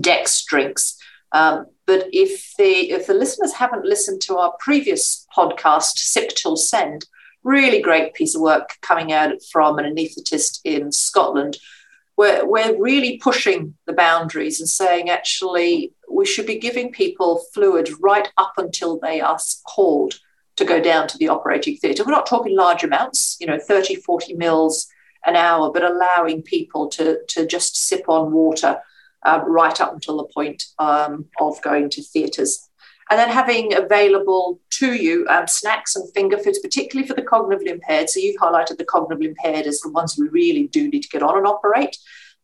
Dex 0.00 0.44
drinks. 0.44 0.96
Um, 1.32 1.66
but 1.86 2.06
if 2.12 2.54
the 2.56 2.90
if 2.90 3.06
the 3.06 3.14
listeners 3.14 3.52
haven't 3.52 3.84
listened 3.84 4.22
to 4.22 4.38
our 4.38 4.54
previous 4.60 5.26
podcast, 5.36 5.98
Sip 5.98 6.30
Till 6.30 6.56
Send, 6.56 7.06
really 7.42 7.80
great 7.80 8.14
piece 8.14 8.34
of 8.34 8.40
work 8.40 8.76
coming 8.80 9.12
out 9.12 9.32
from 9.50 9.78
an 9.78 9.84
anaesthetist 9.84 10.60
in 10.64 10.92
Scotland, 10.92 11.58
where 12.14 12.46
we're 12.46 12.80
really 12.80 13.18
pushing 13.18 13.74
the 13.86 13.92
boundaries 13.92 14.60
and 14.60 14.68
saying 14.68 15.10
actually 15.10 15.92
we 16.10 16.24
should 16.24 16.46
be 16.46 16.58
giving 16.58 16.92
people 16.92 17.44
fluid 17.52 17.90
right 18.00 18.30
up 18.36 18.54
until 18.56 18.98
they 18.98 19.20
are 19.20 19.38
called 19.66 20.14
to 20.56 20.64
go 20.64 20.80
down 20.80 21.08
to 21.08 21.18
the 21.18 21.28
operating 21.28 21.76
theatre. 21.76 22.04
We're 22.04 22.12
not 22.12 22.26
talking 22.26 22.56
large 22.56 22.84
amounts, 22.84 23.36
you 23.40 23.46
know, 23.46 23.58
30, 23.58 23.96
40 23.96 24.34
mils 24.34 24.86
an 25.26 25.36
hour, 25.36 25.72
but 25.72 25.82
allowing 25.82 26.42
people 26.42 26.88
to, 26.90 27.18
to 27.28 27.46
just 27.46 27.88
sip 27.88 28.08
on 28.08 28.30
water 28.30 28.80
uh, 29.24 29.40
right 29.46 29.80
up 29.80 29.92
until 29.92 30.18
the 30.18 30.28
point 30.34 30.64
um, 30.78 31.26
of 31.40 31.60
going 31.62 31.90
to 31.90 32.02
theatres. 32.02 32.68
And 33.10 33.18
then 33.18 33.28
having 33.28 33.74
available 33.74 34.60
to 34.78 34.94
you 34.94 35.26
um, 35.28 35.46
snacks 35.46 35.94
and 35.94 36.10
finger 36.14 36.38
foods, 36.38 36.58
particularly 36.58 37.06
for 37.06 37.14
the 37.14 37.22
cognitively 37.22 37.66
impaired. 37.66 38.08
So 38.08 38.18
you've 38.18 38.40
highlighted 38.40 38.78
the 38.78 38.86
cognitively 38.86 39.26
impaired 39.26 39.66
as 39.66 39.80
the 39.80 39.90
ones 39.90 40.16
we 40.18 40.28
really 40.28 40.68
do 40.68 40.88
need 40.88 41.02
to 41.02 41.08
get 41.08 41.22
on 41.22 41.36
and 41.36 41.46
operate. 41.46 41.96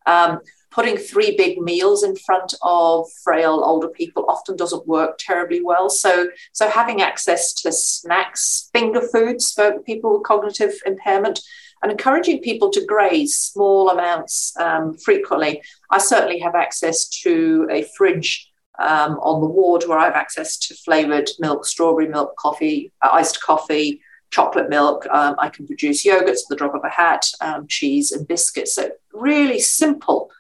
Um, 0.07 0.41
putting 0.71 0.97
three 0.97 1.37
big 1.37 1.59
meals 1.59 2.05
in 2.05 2.15
front 2.15 2.55
of 2.63 3.11
frail 3.25 3.63
older 3.65 3.89
people 3.89 4.25
often 4.29 4.57
doesn't 4.57 4.87
work 4.87 5.19
terribly 5.19 5.63
well. 5.63 5.91
So, 5.91 6.29
so 6.53 6.69
having 6.69 7.03
access 7.03 7.53
to 7.55 7.73
snacks, 7.73 8.71
finger 8.73 9.01
foods 9.01 9.53
for 9.53 9.81
people 9.81 10.15
with 10.15 10.23
cognitive 10.23 10.75
impairment, 10.87 11.41
and 11.83 11.91
encouraging 11.91 12.41
people 12.41 12.71
to 12.71 12.85
graze 12.85 13.39
small 13.39 13.91
amounts 13.91 14.55
um, 14.59 14.97
frequently. 14.97 15.63
I 15.91 15.99
certainly 15.99 16.39
have 16.41 16.55
access 16.55 17.09
to 17.23 17.67
a 17.71 17.85
fridge 17.97 18.51
um, 18.79 19.19
on 19.21 19.41
the 19.41 19.47
ward 19.47 19.85
where 19.87 19.99
I 19.99 20.05
have 20.05 20.15
access 20.15 20.57
to 20.59 20.75
flavored 20.75 21.31
milk, 21.39 21.67
strawberry 21.67 22.09
milk, 22.09 22.37
coffee, 22.37 22.93
uh, 23.03 23.11
iced 23.13 23.43
coffee, 23.43 24.01
chocolate 24.31 24.69
milk. 24.69 25.07
Um, 25.11 25.37
I 25.39 25.49
can 25.49 25.67
produce 25.67 26.05
yogurts 26.05 26.43
at 26.43 26.49
the 26.49 26.57
drop 26.57 26.75
of 26.75 26.85
a 26.85 26.91
hat, 26.91 27.27
um, 27.41 27.67
cheese 27.67 28.13
and 28.13 28.27
biscuits. 28.27 28.75
So, 28.75 28.91
really 29.13 29.61
simple 29.61 30.31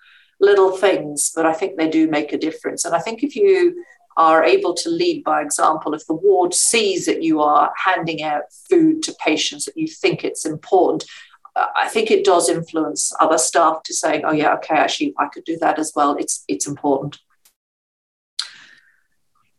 little 0.40 0.76
things, 0.76 1.32
but 1.34 1.44
I 1.44 1.52
think 1.52 1.76
they 1.76 1.88
do 1.88 2.08
make 2.08 2.32
a 2.32 2.38
difference. 2.38 2.84
And 2.84 2.94
I 2.94 2.98
think 2.98 3.22
if 3.22 3.36
you 3.36 3.84
are 4.16 4.42
able 4.42 4.74
to 4.74 4.88
lead 4.88 5.22
by 5.22 5.42
example, 5.42 5.94
if 5.94 6.06
the 6.06 6.14
ward 6.14 6.54
sees 6.54 7.06
that 7.06 7.22
you 7.22 7.40
are 7.40 7.72
handing 7.76 8.22
out 8.22 8.44
food 8.68 9.02
to 9.02 9.14
patients, 9.24 9.66
that 9.66 9.76
you 9.76 9.86
think 9.86 10.24
it's 10.24 10.46
important, 10.46 11.04
I 11.56 11.88
think 11.88 12.10
it 12.10 12.24
does 12.24 12.48
influence 12.48 13.12
other 13.20 13.38
staff 13.38 13.82
to 13.84 13.94
say, 13.94 14.22
"Oh 14.22 14.32
yeah, 14.32 14.54
okay, 14.54 14.76
actually, 14.76 15.14
I 15.18 15.26
could 15.26 15.44
do 15.44 15.58
that 15.58 15.78
as 15.78 15.92
well." 15.94 16.16
It's 16.16 16.44
it's 16.48 16.66
important. 16.66 17.18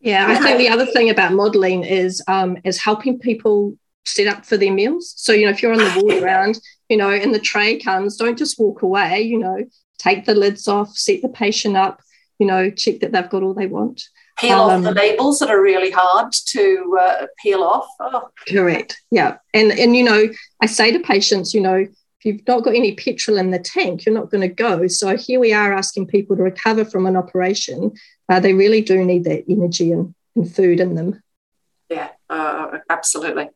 Yeah, 0.00 0.26
I 0.28 0.36
think 0.36 0.58
the 0.58 0.68
other 0.68 0.86
thing 0.86 1.10
about 1.10 1.32
modelling 1.32 1.84
is 1.84 2.22
um, 2.26 2.58
is 2.64 2.78
helping 2.78 3.18
people 3.18 3.76
set 4.04 4.26
up 4.26 4.44
for 4.44 4.56
their 4.56 4.72
meals. 4.72 5.14
So 5.16 5.32
you 5.32 5.44
know, 5.44 5.52
if 5.52 5.62
you're 5.62 5.72
on 5.72 5.78
the 5.78 6.00
wall 6.02 6.24
around, 6.24 6.58
you 6.88 6.96
know, 6.96 7.10
and 7.10 7.34
the 7.34 7.38
tray 7.38 7.78
comes, 7.78 8.16
don't 8.16 8.38
just 8.38 8.58
walk 8.58 8.82
away. 8.82 9.22
You 9.22 9.38
know, 9.38 9.64
take 9.98 10.24
the 10.24 10.34
lids 10.34 10.66
off, 10.66 10.96
set 10.96 11.22
the 11.22 11.28
patient 11.28 11.76
up. 11.76 12.02
You 12.38 12.46
know, 12.46 12.70
check 12.70 13.00
that 13.00 13.12
they've 13.12 13.30
got 13.30 13.42
all 13.42 13.54
they 13.54 13.66
want 13.66 14.02
peel 14.38 14.58
um, 14.58 14.70
off 14.70 14.82
the 14.82 14.88
um, 14.90 14.94
labels 14.94 15.38
that 15.38 15.50
are 15.50 15.62
really 15.62 15.90
hard 15.90 16.32
to 16.32 16.98
uh, 17.00 17.26
peel 17.42 17.62
off. 17.62 17.86
Oh. 18.00 18.28
Correct. 18.48 19.00
Yeah. 19.10 19.38
And 19.54 19.72
and 19.72 19.96
you 19.96 20.04
know, 20.04 20.28
I 20.60 20.66
say 20.66 20.92
to 20.92 21.00
patients, 21.00 21.54
you 21.54 21.60
know, 21.60 21.74
if 21.76 22.24
you've 22.24 22.46
not 22.46 22.62
got 22.62 22.74
any 22.74 22.94
petrol 22.94 23.38
in 23.38 23.50
the 23.50 23.58
tank, 23.58 24.06
you're 24.06 24.14
not 24.14 24.30
going 24.30 24.42
to 24.42 24.54
go. 24.54 24.86
So 24.86 25.16
here 25.16 25.40
we 25.40 25.52
are 25.52 25.72
asking 25.72 26.06
people 26.06 26.36
to 26.36 26.42
recover 26.42 26.84
from 26.84 27.06
an 27.06 27.16
operation. 27.16 27.92
Uh, 28.28 28.40
they 28.40 28.54
really 28.54 28.80
do 28.80 29.04
need 29.04 29.24
that 29.24 29.44
energy 29.48 29.90
and, 29.90 30.14
and 30.36 30.52
food 30.52 30.80
in 30.80 30.94
them. 30.94 31.20
Yeah, 31.90 32.10
uh, 32.30 32.78
absolutely. 32.88 33.50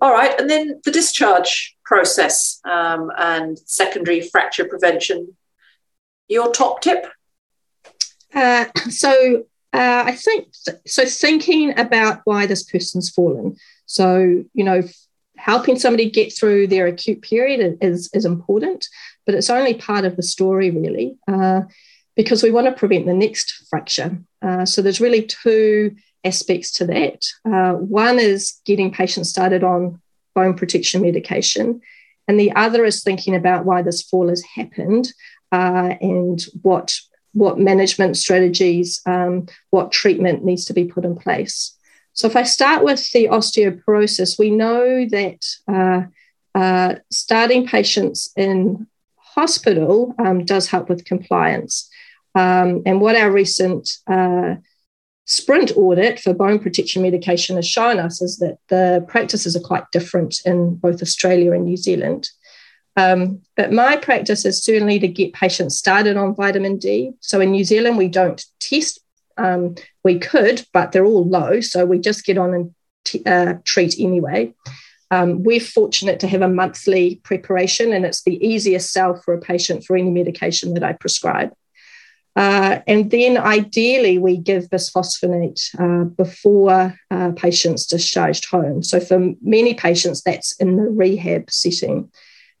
All 0.00 0.12
right, 0.12 0.38
and 0.40 0.48
then 0.48 0.80
the 0.84 0.90
discharge 0.90 1.76
process 1.84 2.60
um, 2.64 3.10
and 3.16 3.58
secondary 3.58 4.20
fracture 4.20 4.64
prevention. 4.64 5.36
Your 6.28 6.52
top 6.52 6.80
tip? 6.80 7.06
Uh, 8.34 8.66
so 8.90 9.44
uh, 9.72 10.04
I 10.06 10.12
think 10.12 10.48
so. 10.86 11.04
Thinking 11.06 11.78
about 11.78 12.20
why 12.24 12.46
this 12.46 12.62
person's 12.62 13.10
fallen. 13.10 13.56
So, 13.86 14.44
you 14.52 14.64
know, 14.64 14.82
helping 15.36 15.78
somebody 15.78 16.10
get 16.10 16.36
through 16.36 16.66
their 16.66 16.86
acute 16.86 17.22
period 17.22 17.78
is, 17.80 18.10
is 18.12 18.24
important, 18.24 18.86
but 19.24 19.34
it's 19.34 19.50
only 19.50 19.74
part 19.74 20.04
of 20.04 20.16
the 20.16 20.22
story, 20.22 20.70
really, 20.70 21.16
uh, 21.26 21.62
because 22.16 22.42
we 22.42 22.50
want 22.50 22.66
to 22.66 22.72
prevent 22.72 23.06
the 23.06 23.14
next 23.14 23.66
fracture. 23.70 24.18
Uh, 24.42 24.66
so, 24.66 24.82
there's 24.82 25.00
really 25.00 25.22
two 25.22 25.96
aspects 26.24 26.70
to 26.72 26.86
that. 26.86 27.24
Uh, 27.44 27.72
one 27.72 28.18
is 28.18 28.60
getting 28.66 28.92
patients 28.92 29.30
started 29.30 29.64
on 29.64 30.00
bone 30.34 30.54
protection 30.54 31.00
medication, 31.00 31.80
and 32.28 32.38
the 32.38 32.52
other 32.52 32.84
is 32.84 33.02
thinking 33.02 33.34
about 33.34 33.64
why 33.64 33.80
this 33.80 34.02
fall 34.02 34.28
has 34.28 34.42
happened 34.54 35.12
uh, 35.50 35.94
and 36.00 36.42
what 36.60 36.94
what 37.32 37.58
management 37.58 38.16
strategies, 38.16 39.00
um, 39.06 39.46
what 39.70 39.92
treatment 39.92 40.44
needs 40.44 40.64
to 40.66 40.74
be 40.74 40.84
put 40.84 41.04
in 41.04 41.16
place. 41.16 41.76
So, 42.12 42.26
if 42.26 42.36
I 42.36 42.42
start 42.42 42.84
with 42.84 43.10
the 43.12 43.26
osteoporosis, 43.26 44.38
we 44.38 44.50
know 44.50 45.06
that 45.08 45.46
uh, 45.66 46.58
uh, 46.58 46.96
starting 47.10 47.66
patients 47.66 48.32
in 48.36 48.86
hospital 49.16 50.14
um, 50.18 50.44
does 50.44 50.68
help 50.68 50.88
with 50.88 51.04
compliance. 51.04 51.88
Um, 52.34 52.82
and 52.86 53.00
what 53.00 53.16
our 53.16 53.30
recent 53.30 53.98
uh, 54.06 54.56
sprint 55.24 55.76
audit 55.76 56.20
for 56.20 56.34
bone 56.34 56.58
protection 56.58 57.02
medication 57.02 57.56
has 57.56 57.66
shown 57.66 57.98
us 57.98 58.20
is 58.20 58.38
that 58.38 58.58
the 58.68 59.04
practices 59.08 59.56
are 59.56 59.60
quite 59.60 59.84
different 59.92 60.40
in 60.44 60.74
both 60.76 61.02
Australia 61.02 61.52
and 61.52 61.64
New 61.64 61.76
Zealand. 61.76 62.30
Um, 62.96 63.40
but 63.56 63.72
my 63.72 63.96
practice 63.96 64.44
is 64.44 64.62
certainly 64.62 64.98
to 64.98 65.08
get 65.08 65.32
patients 65.32 65.78
started 65.78 66.16
on 66.16 66.34
vitamin 66.34 66.78
D. 66.78 67.12
So 67.20 67.40
in 67.40 67.52
New 67.52 67.64
Zealand, 67.64 67.96
we 67.96 68.08
don't 68.08 68.44
test. 68.60 69.00
Um, 69.38 69.76
we 70.04 70.18
could, 70.18 70.66
but 70.72 70.92
they're 70.92 71.06
all 71.06 71.26
low. 71.26 71.60
So 71.60 71.86
we 71.86 71.98
just 71.98 72.24
get 72.26 72.36
on 72.36 72.52
and 72.52 72.74
t- 73.04 73.22
uh, 73.24 73.54
treat 73.64 73.98
anyway. 73.98 74.54
Um, 75.10 75.42
we're 75.42 75.60
fortunate 75.60 76.20
to 76.20 76.28
have 76.28 76.42
a 76.42 76.48
monthly 76.48 77.16
preparation, 77.16 77.92
and 77.92 78.04
it's 78.04 78.22
the 78.22 78.42
easiest 78.46 78.92
sell 78.92 79.14
for 79.14 79.34
a 79.34 79.40
patient 79.40 79.84
for 79.84 79.96
any 79.96 80.10
medication 80.10 80.74
that 80.74 80.82
I 80.82 80.92
prescribe. 80.94 81.52
Uh, 82.34 82.78
and 82.86 83.10
then 83.10 83.36
ideally, 83.36 84.16
we 84.18 84.38
give 84.38 84.70
bisphosphonate 84.70 85.60
uh, 85.78 86.04
before 86.04 86.98
uh, 87.10 87.32
patients 87.32 87.86
discharged 87.86 88.46
home. 88.46 88.82
So 88.82 89.00
for 89.00 89.34
many 89.42 89.74
patients, 89.74 90.22
that's 90.22 90.52
in 90.56 90.76
the 90.76 90.84
rehab 90.84 91.50
setting. 91.50 92.10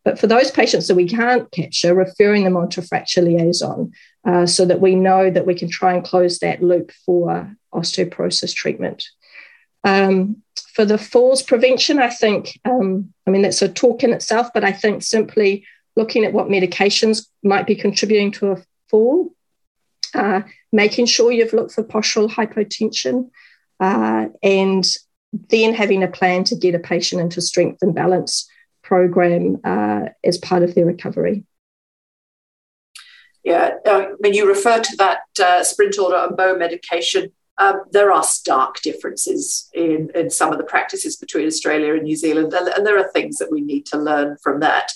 But 0.04 0.18
for 0.18 0.26
those 0.26 0.50
patients 0.50 0.88
that 0.88 0.96
we 0.96 1.06
can't 1.06 1.50
capture, 1.52 1.94
referring 1.94 2.44
them 2.44 2.56
on 2.56 2.68
to 2.70 2.82
fracture 2.82 3.22
liaison 3.22 3.92
uh, 4.26 4.46
so 4.46 4.64
that 4.64 4.80
we 4.80 4.94
know 4.94 5.30
that 5.30 5.46
we 5.46 5.54
can 5.54 5.68
try 5.68 5.94
and 5.94 6.04
close 6.04 6.38
that 6.40 6.62
loop 6.62 6.90
for 7.06 7.54
osteoporosis 7.72 8.54
treatment. 8.54 9.04
Um, 9.84 10.42
for 10.74 10.84
the 10.84 10.98
falls 10.98 11.42
prevention, 11.42 11.98
I 11.98 12.08
think, 12.08 12.58
um, 12.64 13.12
I 13.26 13.30
mean, 13.30 13.42
that's 13.42 13.62
a 13.62 13.68
talk 13.68 14.02
in 14.02 14.12
itself, 14.12 14.48
but 14.54 14.64
I 14.64 14.72
think 14.72 15.02
simply 15.02 15.66
looking 15.96 16.24
at 16.24 16.32
what 16.32 16.48
medications 16.48 17.26
might 17.42 17.66
be 17.66 17.74
contributing 17.74 18.32
to 18.32 18.52
a 18.52 18.64
fall, 18.88 19.34
uh, 20.14 20.42
making 20.72 21.06
sure 21.06 21.30
you've 21.30 21.52
looked 21.52 21.72
for 21.72 21.84
postural 21.84 22.30
hypotension, 22.30 23.30
uh, 23.80 24.28
and 24.42 24.96
then 25.50 25.74
having 25.74 26.02
a 26.02 26.08
plan 26.08 26.44
to 26.44 26.56
get 26.56 26.74
a 26.74 26.78
patient 26.78 27.20
into 27.20 27.40
strength 27.40 27.82
and 27.82 27.94
balance 27.94 28.48
program 28.82 29.60
uh, 29.64 30.06
as 30.24 30.38
part 30.38 30.62
of 30.62 30.74
their 30.74 30.86
recovery. 30.86 31.44
Yeah, 33.44 33.76
uh, 33.84 34.06
when 34.18 34.34
you 34.34 34.46
refer 34.46 34.80
to 34.80 34.96
that 34.96 35.22
uh, 35.42 35.64
sprint 35.64 35.98
audit 35.98 36.28
and 36.28 36.36
bow 36.36 36.54
medication, 36.54 37.32
um, 37.58 37.82
there 37.90 38.12
are 38.12 38.22
stark 38.22 38.80
differences 38.82 39.68
in, 39.74 40.10
in 40.14 40.30
some 40.30 40.52
of 40.52 40.58
the 40.58 40.64
practices 40.64 41.16
between 41.16 41.46
Australia 41.46 41.94
and 41.94 42.04
New 42.04 42.16
Zealand, 42.16 42.52
and, 42.54 42.68
and 42.68 42.86
there 42.86 42.98
are 42.98 43.10
things 43.10 43.38
that 43.38 43.50
we 43.50 43.60
need 43.60 43.84
to 43.86 43.98
learn 43.98 44.36
from 44.42 44.60
that. 44.60 44.92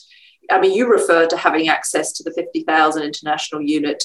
I 0.51 0.61
mean, 0.61 0.75
you 0.75 0.89
refer 0.89 1.27
to 1.27 1.37
having 1.37 1.69
access 1.69 2.13
to 2.13 2.23
the 2.23 2.33
50,000 2.33 3.03
international 3.03 3.63
unit 3.63 4.05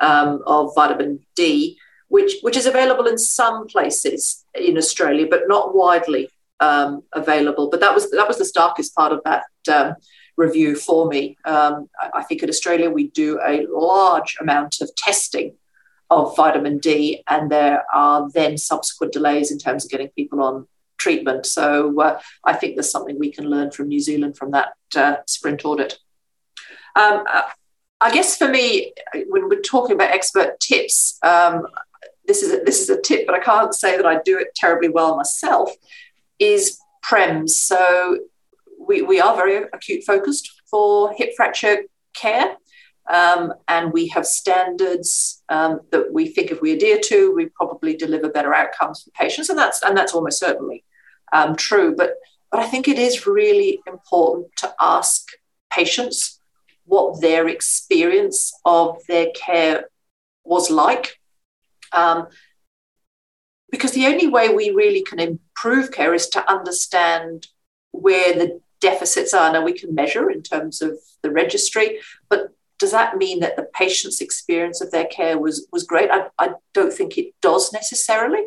um, 0.00 0.42
of 0.46 0.74
vitamin 0.74 1.20
D, 1.34 1.78
which, 2.08 2.34
which 2.42 2.56
is 2.56 2.66
available 2.66 3.06
in 3.06 3.18
some 3.18 3.66
places 3.66 4.44
in 4.54 4.76
Australia, 4.76 5.26
but 5.28 5.48
not 5.48 5.74
widely 5.74 6.30
um, 6.60 7.02
available. 7.12 7.70
But 7.70 7.80
that 7.80 7.94
was 7.94 8.10
that 8.10 8.28
was 8.28 8.38
the 8.38 8.44
starkest 8.44 8.94
part 8.94 9.12
of 9.12 9.20
that 9.24 9.44
um, 9.72 9.94
review 10.36 10.76
for 10.76 11.08
me. 11.08 11.36
Um, 11.44 11.88
I, 12.00 12.10
I 12.16 12.22
think 12.24 12.42
in 12.42 12.48
Australia 12.48 12.90
we 12.90 13.08
do 13.08 13.40
a 13.44 13.66
large 13.70 14.36
amount 14.40 14.80
of 14.80 14.94
testing 14.96 15.54
of 16.10 16.34
vitamin 16.36 16.78
D, 16.78 17.22
and 17.28 17.50
there 17.50 17.84
are 17.92 18.30
then 18.30 18.56
subsequent 18.56 19.12
delays 19.12 19.50
in 19.50 19.58
terms 19.58 19.84
of 19.84 19.90
getting 19.90 20.08
people 20.08 20.42
on 20.42 20.66
treatment. 20.96 21.46
So 21.46 22.00
uh, 22.00 22.20
I 22.44 22.54
think 22.54 22.74
there's 22.74 22.90
something 22.90 23.18
we 23.18 23.32
can 23.32 23.48
learn 23.48 23.70
from 23.70 23.88
New 23.88 24.00
Zealand 24.00 24.36
from 24.36 24.50
that 24.52 24.72
uh, 24.96 25.16
sprint 25.26 25.64
audit. 25.64 25.98
Um, 26.96 27.24
uh, 27.30 27.42
I 28.00 28.12
guess 28.12 28.36
for 28.36 28.48
me, 28.48 28.92
when 29.28 29.48
we're 29.48 29.60
talking 29.60 29.94
about 29.94 30.10
expert 30.10 30.60
tips, 30.60 31.18
um, 31.22 31.66
this 32.26 32.42
is 32.42 32.52
a, 32.52 32.64
this 32.64 32.80
is 32.80 32.90
a 32.90 33.00
tip, 33.00 33.26
but 33.26 33.34
I 33.34 33.40
can't 33.40 33.74
say 33.74 33.96
that 33.96 34.06
I 34.06 34.20
do 34.24 34.38
it 34.38 34.54
terribly 34.54 34.88
well 34.88 35.16
myself 35.16 35.70
is 36.38 36.78
PREMS. 37.02 37.50
So 37.50 38.18
we, 38.78 39.02
we 39.02 39.20
are 39.20 39.36
very 39.36 39.64
acute 39.72 40.04
focused 40.04 40.62
for 40.70 41.12
hip 41.12 41.30
fracture 41.36 41.84
care. 42.14 42.56
Um, 43.08 43.54
and 43.68 43.92
we 43.92 44.08
have 44.08 44.26
standards 44.26 45.42
um, 45.48 45.80
that 45.92 46.12
we 46.12 46.28
think 46.28 46.50
if 46.50 46.60
we 46.60 46.72
adhere 46.72 46.98
to, 47.04 47.34
we 47.34 47.46
probably 47.46 47.96
deliver 47.96 48.28
better 48.28 48.52
outcomes 48.52 49.02
for 49.02 49.10
patients, 49.12 49.48
and 49.48 49.58
that's 49.58 49.82
and 49.82 49.96
that's 49.96 50.12
almost 50.12 50.38
certainly 50.38 50.84
um, 51.32 51.56
true. 51.56 51.94
But 51.96 52.16
but 52.50 52.60
I 52.60 52.66
think 52.66 52.86
it 52.86 52.98
is 52.98 53.26
really 53.26 53.80
important 53.86 54.48
to 54.58 54.74
ask 54.78 55.26
patients 55.72 56.38
what 56.84 57.22
their 57.22 57.48
experience 57.48 58.52
of 58.66 58.98
their 59.08 59.28
care 59.34 59.84
was 60.44 60.70
like, 60.70 61.18
um, 61.92 62.26
because 63.70 63.92
the 63.92 64.06
only 64.06 64.26
way 64.26 64.48
we 64.48 64.68
really 64.70 65.02
can 65.02 65.18
improve 65.58 65.90
care 65.90 66.14
is 66.14 66.28
to 66.28 66.50
understand 66.50 67.48
where 67.92 68.32
the 68.34 68.60
deficits 68.80 69.34
are. 69.34 69.52
Now, 69.52 69.64
we 69.64 69.72
can 69.72 69.94
measure 69.94 70.30
in 70.30 70.42
terms 70.42 70.80
of 70.82 70.98
the 71.22 71.30
registry, 71.30 72.00
but 72.28 72.48
does 72.78 72.92
that 72.92 73.16
mean 73.16 73.40
that 73.40 73.56
the 73.56 73.68
patient's 73.74 74.20
experience 74.20 74.80
of 74.80 74.92
their 74.92 75.06
care 75.06 75.38
was, 75.38 75.66
was 75.72 75.82
great? 75.82 76.10
I, 76.10 76.28
I 76.38 76.50
don't 76.74 76.92
think 76.92 77.18
it 77.18 77.34
does 77.42 77.72
necessarily. 77.72 78.44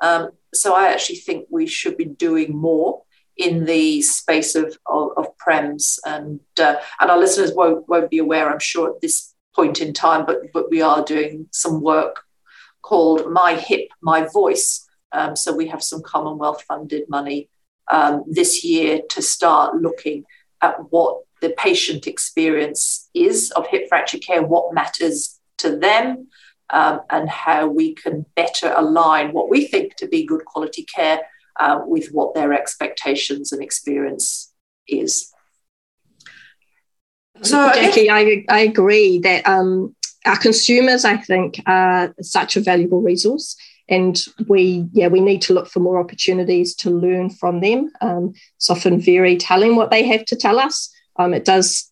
Um, 0.00 0.30
so 0.54 0.74
I 0.74 0.88
actually 0.88 1.16
think 1.16 1.46
we 1.50 1.66
should 1.66 1.98
be 1.98 2.06
doing 2.06 2.56
more 2.56 3.02
in 3.36 3.66
the 3.66 4.00
space 4.00 4.54
of, 4.54 4.78
of, 4.86 5.10
of 5.18 5.36
PREMS. 5.36 5.98
And, 6.06 6.40
uh, 6.58 6.76
and 7.00 7.10
our 7.10 7.18
listeners 7.18 7.52
won't, 7.52 7.86
won't 7.88 8.10
be 8.10 8.18
aware, 8.18 8.50
I'm 8.50 8.60
sure, 8.60 8.88
at 8.90 9.02
this 9.02 9.34
point 9.54 9.80
in 9.82 9.92
time, 9.92 10.24
but, 10.24 10.38
but 10.52 10.70
we 10.70 10.80
are 10.80 11.04
doing 11.04 11.46
some 11.52 11.82
work 11.82 12.22
called 12.80 13.30
My 13.30 13.54
Hip, 13.54 13.88
My 14.00 14.26
Voice. 14.32 14.83
Um, 15.14 15.36
so 15.36 15.54
we 15.54 15.68
have 15.68 15.82
some 15.82 16.02
Commonwealth 16.02 16.62
funded 16.62 17.08
money 17.08 17.48
um, 17.90 18.24
this 18.26 18.64
year 18.64 19.00
to 19.10 19.22
start 19.22 19.76
looking 19.76 20.24
at 20.60 20.76
what 20.90 21.22
the 21.40 21.50
patient 21.50 22.06
experience 22.06 23.08
is 23.14 23.50
of 23.52 23.66
hip 23.68 23.88
fracture 23.88 24.18
care, 24.18 24.42
what 24.42 24.74
matters 24.74 25.38
to 25.58 25.76
them, 25.76 26.28
um, 26.70 27.00
and 27.10 27.28
how 27.28 27.66
we 27.66 27.94
can 27.94 28.24
better 28.34 28.72
align 28.76 29.32
what 29.32 29.50
we 29.50 29.66
think 29.66 29.96
to 29.96 30.08
be 30.08 30.24
good 30.24 30.44
quality 30.44 30.82
care 30.84 31.20
uh, 31.60 31.80
with 31.84 32.08
what 32.12 32.34
their 32.34 32.52
expectations 32.52 33.52
and 33.52 33.62
experience 33.62 34.52
is. 34.88 35.32
So, 37.42 37.70
Jackie, 37.74 38.10
I, 38.10 38.44
I 38.48 38.60
agree 38.60 39.18
that 39.18 39.46
um, 39.46 39.94
our 40.24 40.38
consumers, 40.38 41.04
I 41.04 41.16
think, 41.16 41.60
are 41.66 42.14
such 42.22 42.56
a 42.56 42.60
valuable 42.60 43.02
resource. 43.02 43.56
And 43.88 44.18
we, 44.48 44.88
yeah, 44.92 45.08
we 45.08 45.20
need 45.20 45.42
to 45.42 45.52
look 45.52 45.68
for 45.68 45.80
more 45.80 46.00
opportunities 46.00 46.74
to 46.76 46.90
learn 46.90 47.30
from 47.30 47.60
them. 47.60 47.90
Um, 48.00 48.32
it's 48.56 48.70
often 48.70 49.00
very 49.00 49.36
telling 49.36 49.76
what 49.76 49.90
they 49.90 50.04
have 50.06 50.24
to 50.26 50.36
tell 50.36 50.58
us. 50.58 50.90
Um, 51.16 51.34
it 51.34 51.44
does, 51.44 51.90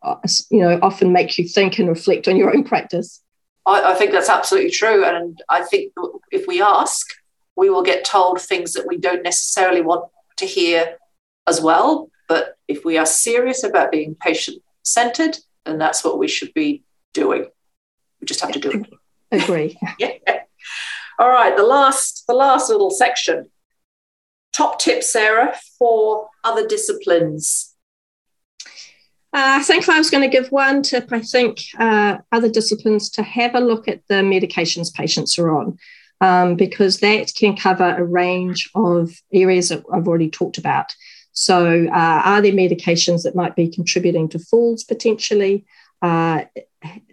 you 0.50 0.60
know, 0.60 0.78
often 0.82 1.12
make 1.12 1.38
you 1.38 1.46
think 1.46 1.78
and 1.78 1.88
reflect 1.88 2.28
on 2.28 2.36
your 2.36 2.54
own 2.54 2.64
practice. 2.64 3.22
I, 3.66 3.92
I 3.92 3.94
think 3.94 4.12
that's 4.12 4.28
absolutely 4.28 4.70
true. 4.70 5.04
And 5.04 5.40
I 5.48 5.62
think 5.62 5.92
if 6.30 6.46
we 6.46 6.60
ask, 6.62 7.06
we 7.56 7.70
will 7.70 7.82
get 7.82 8.04
told 8.04 8.40
things 8.40 8.72
that 8.72 8.86
we 8.86 8.96
don't 8.96 9.22
necessarily 9.22 9.82
want 9.82 10.10
to 10.36 10.46
hear 10.46 10.96
as 11.46 11.60
well. 11.60 12.10
But 12.28 12.56
if 12.68 12.84
we 12.84 12.96
are 12.98 13.06
serious 13.06 13.62
about 13.62 13.92
being 13.92 14.16
patient 14.20 14.62
centered, 14.82 15.38
then 15.64 15.78
that's 15.78 16.02
what 16.02 16.18
we 16.18 16.28
should 16.28 16.52
be 16.54 16.82
doing. 17.12 17.46
We 18.20 18.26
just 18.26 18.40
have 18.40 18.52
to 18.52 18.58
do 18.58 18.70
it. 18.70 18.86
Agree. 19.30 19.78
yeah. 19.98 20.41
All 21.22 21.30
right, 21.30 21.56
the 21.56 21.62
last 21.62 22.24
the 22.26 22.34
last 22.34 22.68
little 22.68 22.90
section. 22.90 23.48
Top 24.52 24.80
tips, 24.80 25.12
Sarah, 25.12 25.56
for 25.78 26.28
other 26.42 26.66
disciplines. 26.66 27.76
Uh, 29.32 29.60
I 29.60 29.62
think 29.62 29.88
I 29.88 29.98
was 29.98 30.10
going 30.10 30.28
to 30.28 30.36
give 30.36 30.50
one 30.50 30.82
tip, 30.82 31.12
I 31.12 31.20
think 31.20 31.60
uh, 31.78 32.18
other 32.32 32.50
disciplines 32.50 33.08
to 33.10 33.22
have 33.22 33.54
a 33.54 33.60
look 33.60 33.86
at 33.86 34.00
the 34.08 34.16
medications 34.16 34.92
patients 34.92 35.38
are 35.38 35.56
on, 35.56 35.78
um, 36.20 36.56
because 36.56 36.98
that 36.98 37.32
can 37.38 37.56
cover 37.56 37.94
a 37.96 38.02
range 38.02 38.68
of 38.74 39.12
areas 39.32 39.68
that 39.68 39.84
I've 39.92 40.08
already 40.08 40.28
talked 40.28 40.58
about. 40.58 40.92
So, 41.30 41.86
uh, 41.86 42.22
are 42.24 42.42
there 42.42 42.52
medications 42.52 43.22
that 43.22 43.36
might 43.36 43.54
be 43.54 43.68
contributing 43.68 44.28
to 44.30 44.40
falls 44.40 44.82
potentially? 44.82 45.66
Uh, 46.02 46.46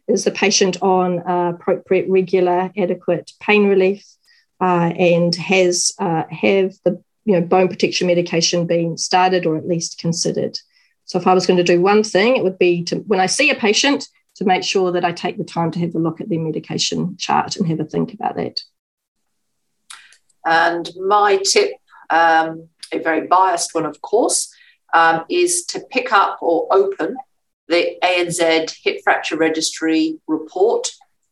is 0.10 0.24
the 0.24 0.32
patient 0.32 0.82
on 0.82 1.20
uh, 1.20 1.54
appropriate, 1.56 2.10
regular, 2.10 2.72
adequate 2.78 3.32
pain 3.40 3.68
relief, 3.68 4.06
uh, 4.62 4.92
and 4.98 5.36
has 5.36 5.94
uh, 6.00 6.24
have 6.30 6.74
the 6.84 7.02
you 7.26 7.34
know 7.34 7.42
bone 7.42 7.68
protection 7.68 8.08
medication 8.08 8.66
been 8.66 8.98
started 8.98 9.46
or 9.46 9.58
at 9.58 9.68
least 9.68 10.00
considered? 10.00 10.60
So 11.06 11.18
if 11.18 11.26
I 11.26 11.34
was 11.34 11.48
going 11.48 11.58
to 11.58 11.64
do 11.64 11.82
one 11.82 12.04
thing, 12.04 12.36
it 12.36 12.44
would 12.44 12.60
be 12.60 12.84
to 12.86 12.98
when 12.98 13.20
I 13.20 13.26
see 13.26 13.50
a 13.50 13.56
patient 13.56 14.08
to 14.36 14.46
make 14.46 14.64
sure 14.64 14.92
that 14.92 15.04
I 15.04 15.12
take 15.12 15.38
the 15.38 15.44
time 15.44 15.72
to 15.72 15.80
have 15.80 15.96
a 15.96 16.00
look 16.00 16.22
at 16.22 16.30
their 16.30 16.40
medication 16.40 17.18
chart 17.18 17.56
and 17.56 17.68
have 17.68 17.80
a 17.80 17.86
think 17.86 18.14
about 18.14 18.36
that. 18.36 18.62
And 20.46 20.90
my 20.96 21.38
tip, 21.38 21.74
um, 22.10 22.70
a 22.94 23.00
very 23.00 23.28
biased 23.28 23.76
one, 23.76 23.86
of 23.86 24.02
course, 24.02 24.54
um, 24.94 25.26
is 25.30 25.66
to 25.66 25.82
pick 25.92 26.12
up 26.12 26.40
or 26.42 26.68
open 26.72 27.18
the 27.70 27.96
ANZ 28.04 28.76
Hip 28.84 29.00
Fracture 29.04 29.38
Registry 29.38 30.20
report 30.28 30.90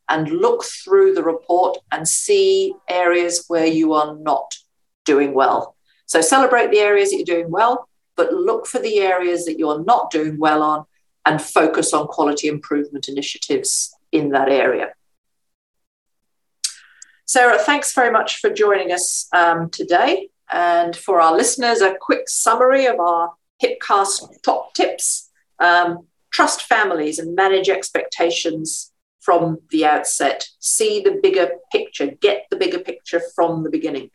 and 0.08 0.30
look 0.30 0.64
through 0.64 1.12
the 1.12 1.22
report 1.22 1.76
and 1.92 2.08
see 2.08 2.74
areas 2.88 3.44
where 3.48 3.66
you 3.66 3.92
are 3.92 4.16
not 4.16 4.54
doing 5.04 5.34
well. 5.34 5.76
So 6.06 6.22
celebrate 6.22 6.70
the 6.70 6.78
areas 6.78 7.10
that 7.10 7.16
you're 7.16 7.36
doing 7.36 7.50
well, 7.50 7.88
but 8.16 8.32
look 8.32 8.66
for 8.66 8.78
the 8.78 8.98
areas 9.00 9.44
that 9.44 9.58
you're 9.58 9.84
not 9.84 10.10
doing 10.10 10.38
well 10.38 10.62
on 10.62 10.86
and 11.26 11.42
focus 11.42 11.92
on 11.92 12.06
quality 12.06 12.48
improvement 12.48 13.08
initiatives 13.08 13.94
in 14.12 14.30
that 14.30 14.48
area. 14.48 14.92
Sarah, 17.26 17.58
thanks 17.58 17.92
very 17.92 18.10
much 18.10 18.38
for 18.38 18.48
joining 18.48 18.90
us 18.90 19.28
um, 19.34 19.68
today. 19.68 20.30
And 20.50 20.96
for 20.96 21.20
our 21.20 21.36
listeners, 21.36 21.82
a 21.82 21.94
quick 22.00 22.28
summary 22.28 22.86
of 22.86 22.98
our 22.98 23.34
HipCast 23.62 24.40
top 24.42 24.72
tips. 24.72 25.28
Um, 25.58 26.07
trust 26.30 26.62
families 26.62 27.18
and 27.18 27.34
manage 27.34 27.68
expectations 27.68 28.92
from 29.20 29.58
the 29.70 29.84
outset. 29.84 30.48
See 30.58 31.00
the 31.00 31.18
bigger 31.22 31.50
picture, 31.72 32.06
get 32.20 32.46
the 32.50 32.56
bigger 32.56 32.78
picture 32.78 33.20
from 33.34 33.62
the 33.62 33.70
beginning. 33.70 34.10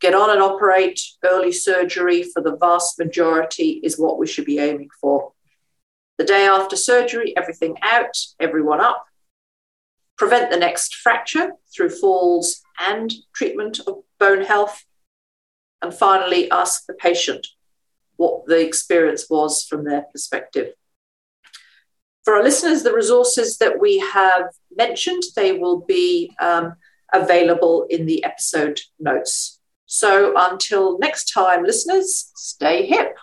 Get 0.00 0.14
on 0.14 0.30
and 0.30 0.42
operate. 0.42 1.00
Early 1.24 1.52
surgery 1.52 2.24
for 2.24 2.42
the 2.42 2.56
vast 2.56 2.98
majority 2.98 3.80
is 3.84 3.98
what 3.98 4.18
we 4.18 4.26
should 4.26 4.44
be 4.44 4.58
aiming 4.58 4.88
for. 5.00 5.32
The 6.18 6.24
day 6.24 6.46
after 6.46 6.76
surgery, 6.76 7.36
everything 7.36 7.76
out, 7.82 8.16
everyone 8.40 8.80
up. 8.80 9.06
Prevent 10.18 10.50
the 10.50 10.58
next 10.58 10.96
fracture 10.96 11.52
through 11.74 11.90
falls 11.90 12.60
and 12.80 13.12
treatment 13.32 13.80
of 13.86 14.02
bone 14.18 14.42
health. 14.44 14.84
And 15.80 15.94
finally, 15.94 16.50
ask 16.50 16.86
the 16.86 16.94
patient 16.94 17.46
what 18.16 18.46
the 18.46 18.60
experience 18.60 19.30
was 19.30 19.64
from 19.64 19.84
their 19.84 20.02
perspective. 20.12 20.74
For 22.24 22.34
our 22.34 22.42
listeners, 22.42 22.82
the 22.82 22.94
resources 22.94 23.58
that 23.58 23.80
we 23.80 23.98
have 23.98 24.44
mentioned, 24.76 25.22
they 25.34 25.52
will 25.52 25.80
be 25.80 26.32
um, 26.40 26.74
available 27.12 27.86
in 27.90 28.06
the 28.06 28.24
episode 28.24 28.80
notes. 29.00 29.58
So 29.86 30.34
until 30.36 30.98
next 30.98 31.32
time, 31.32 31.64
listeners, 31.64 32.30
stay 32.34 32.86
hip. 32.86 33.16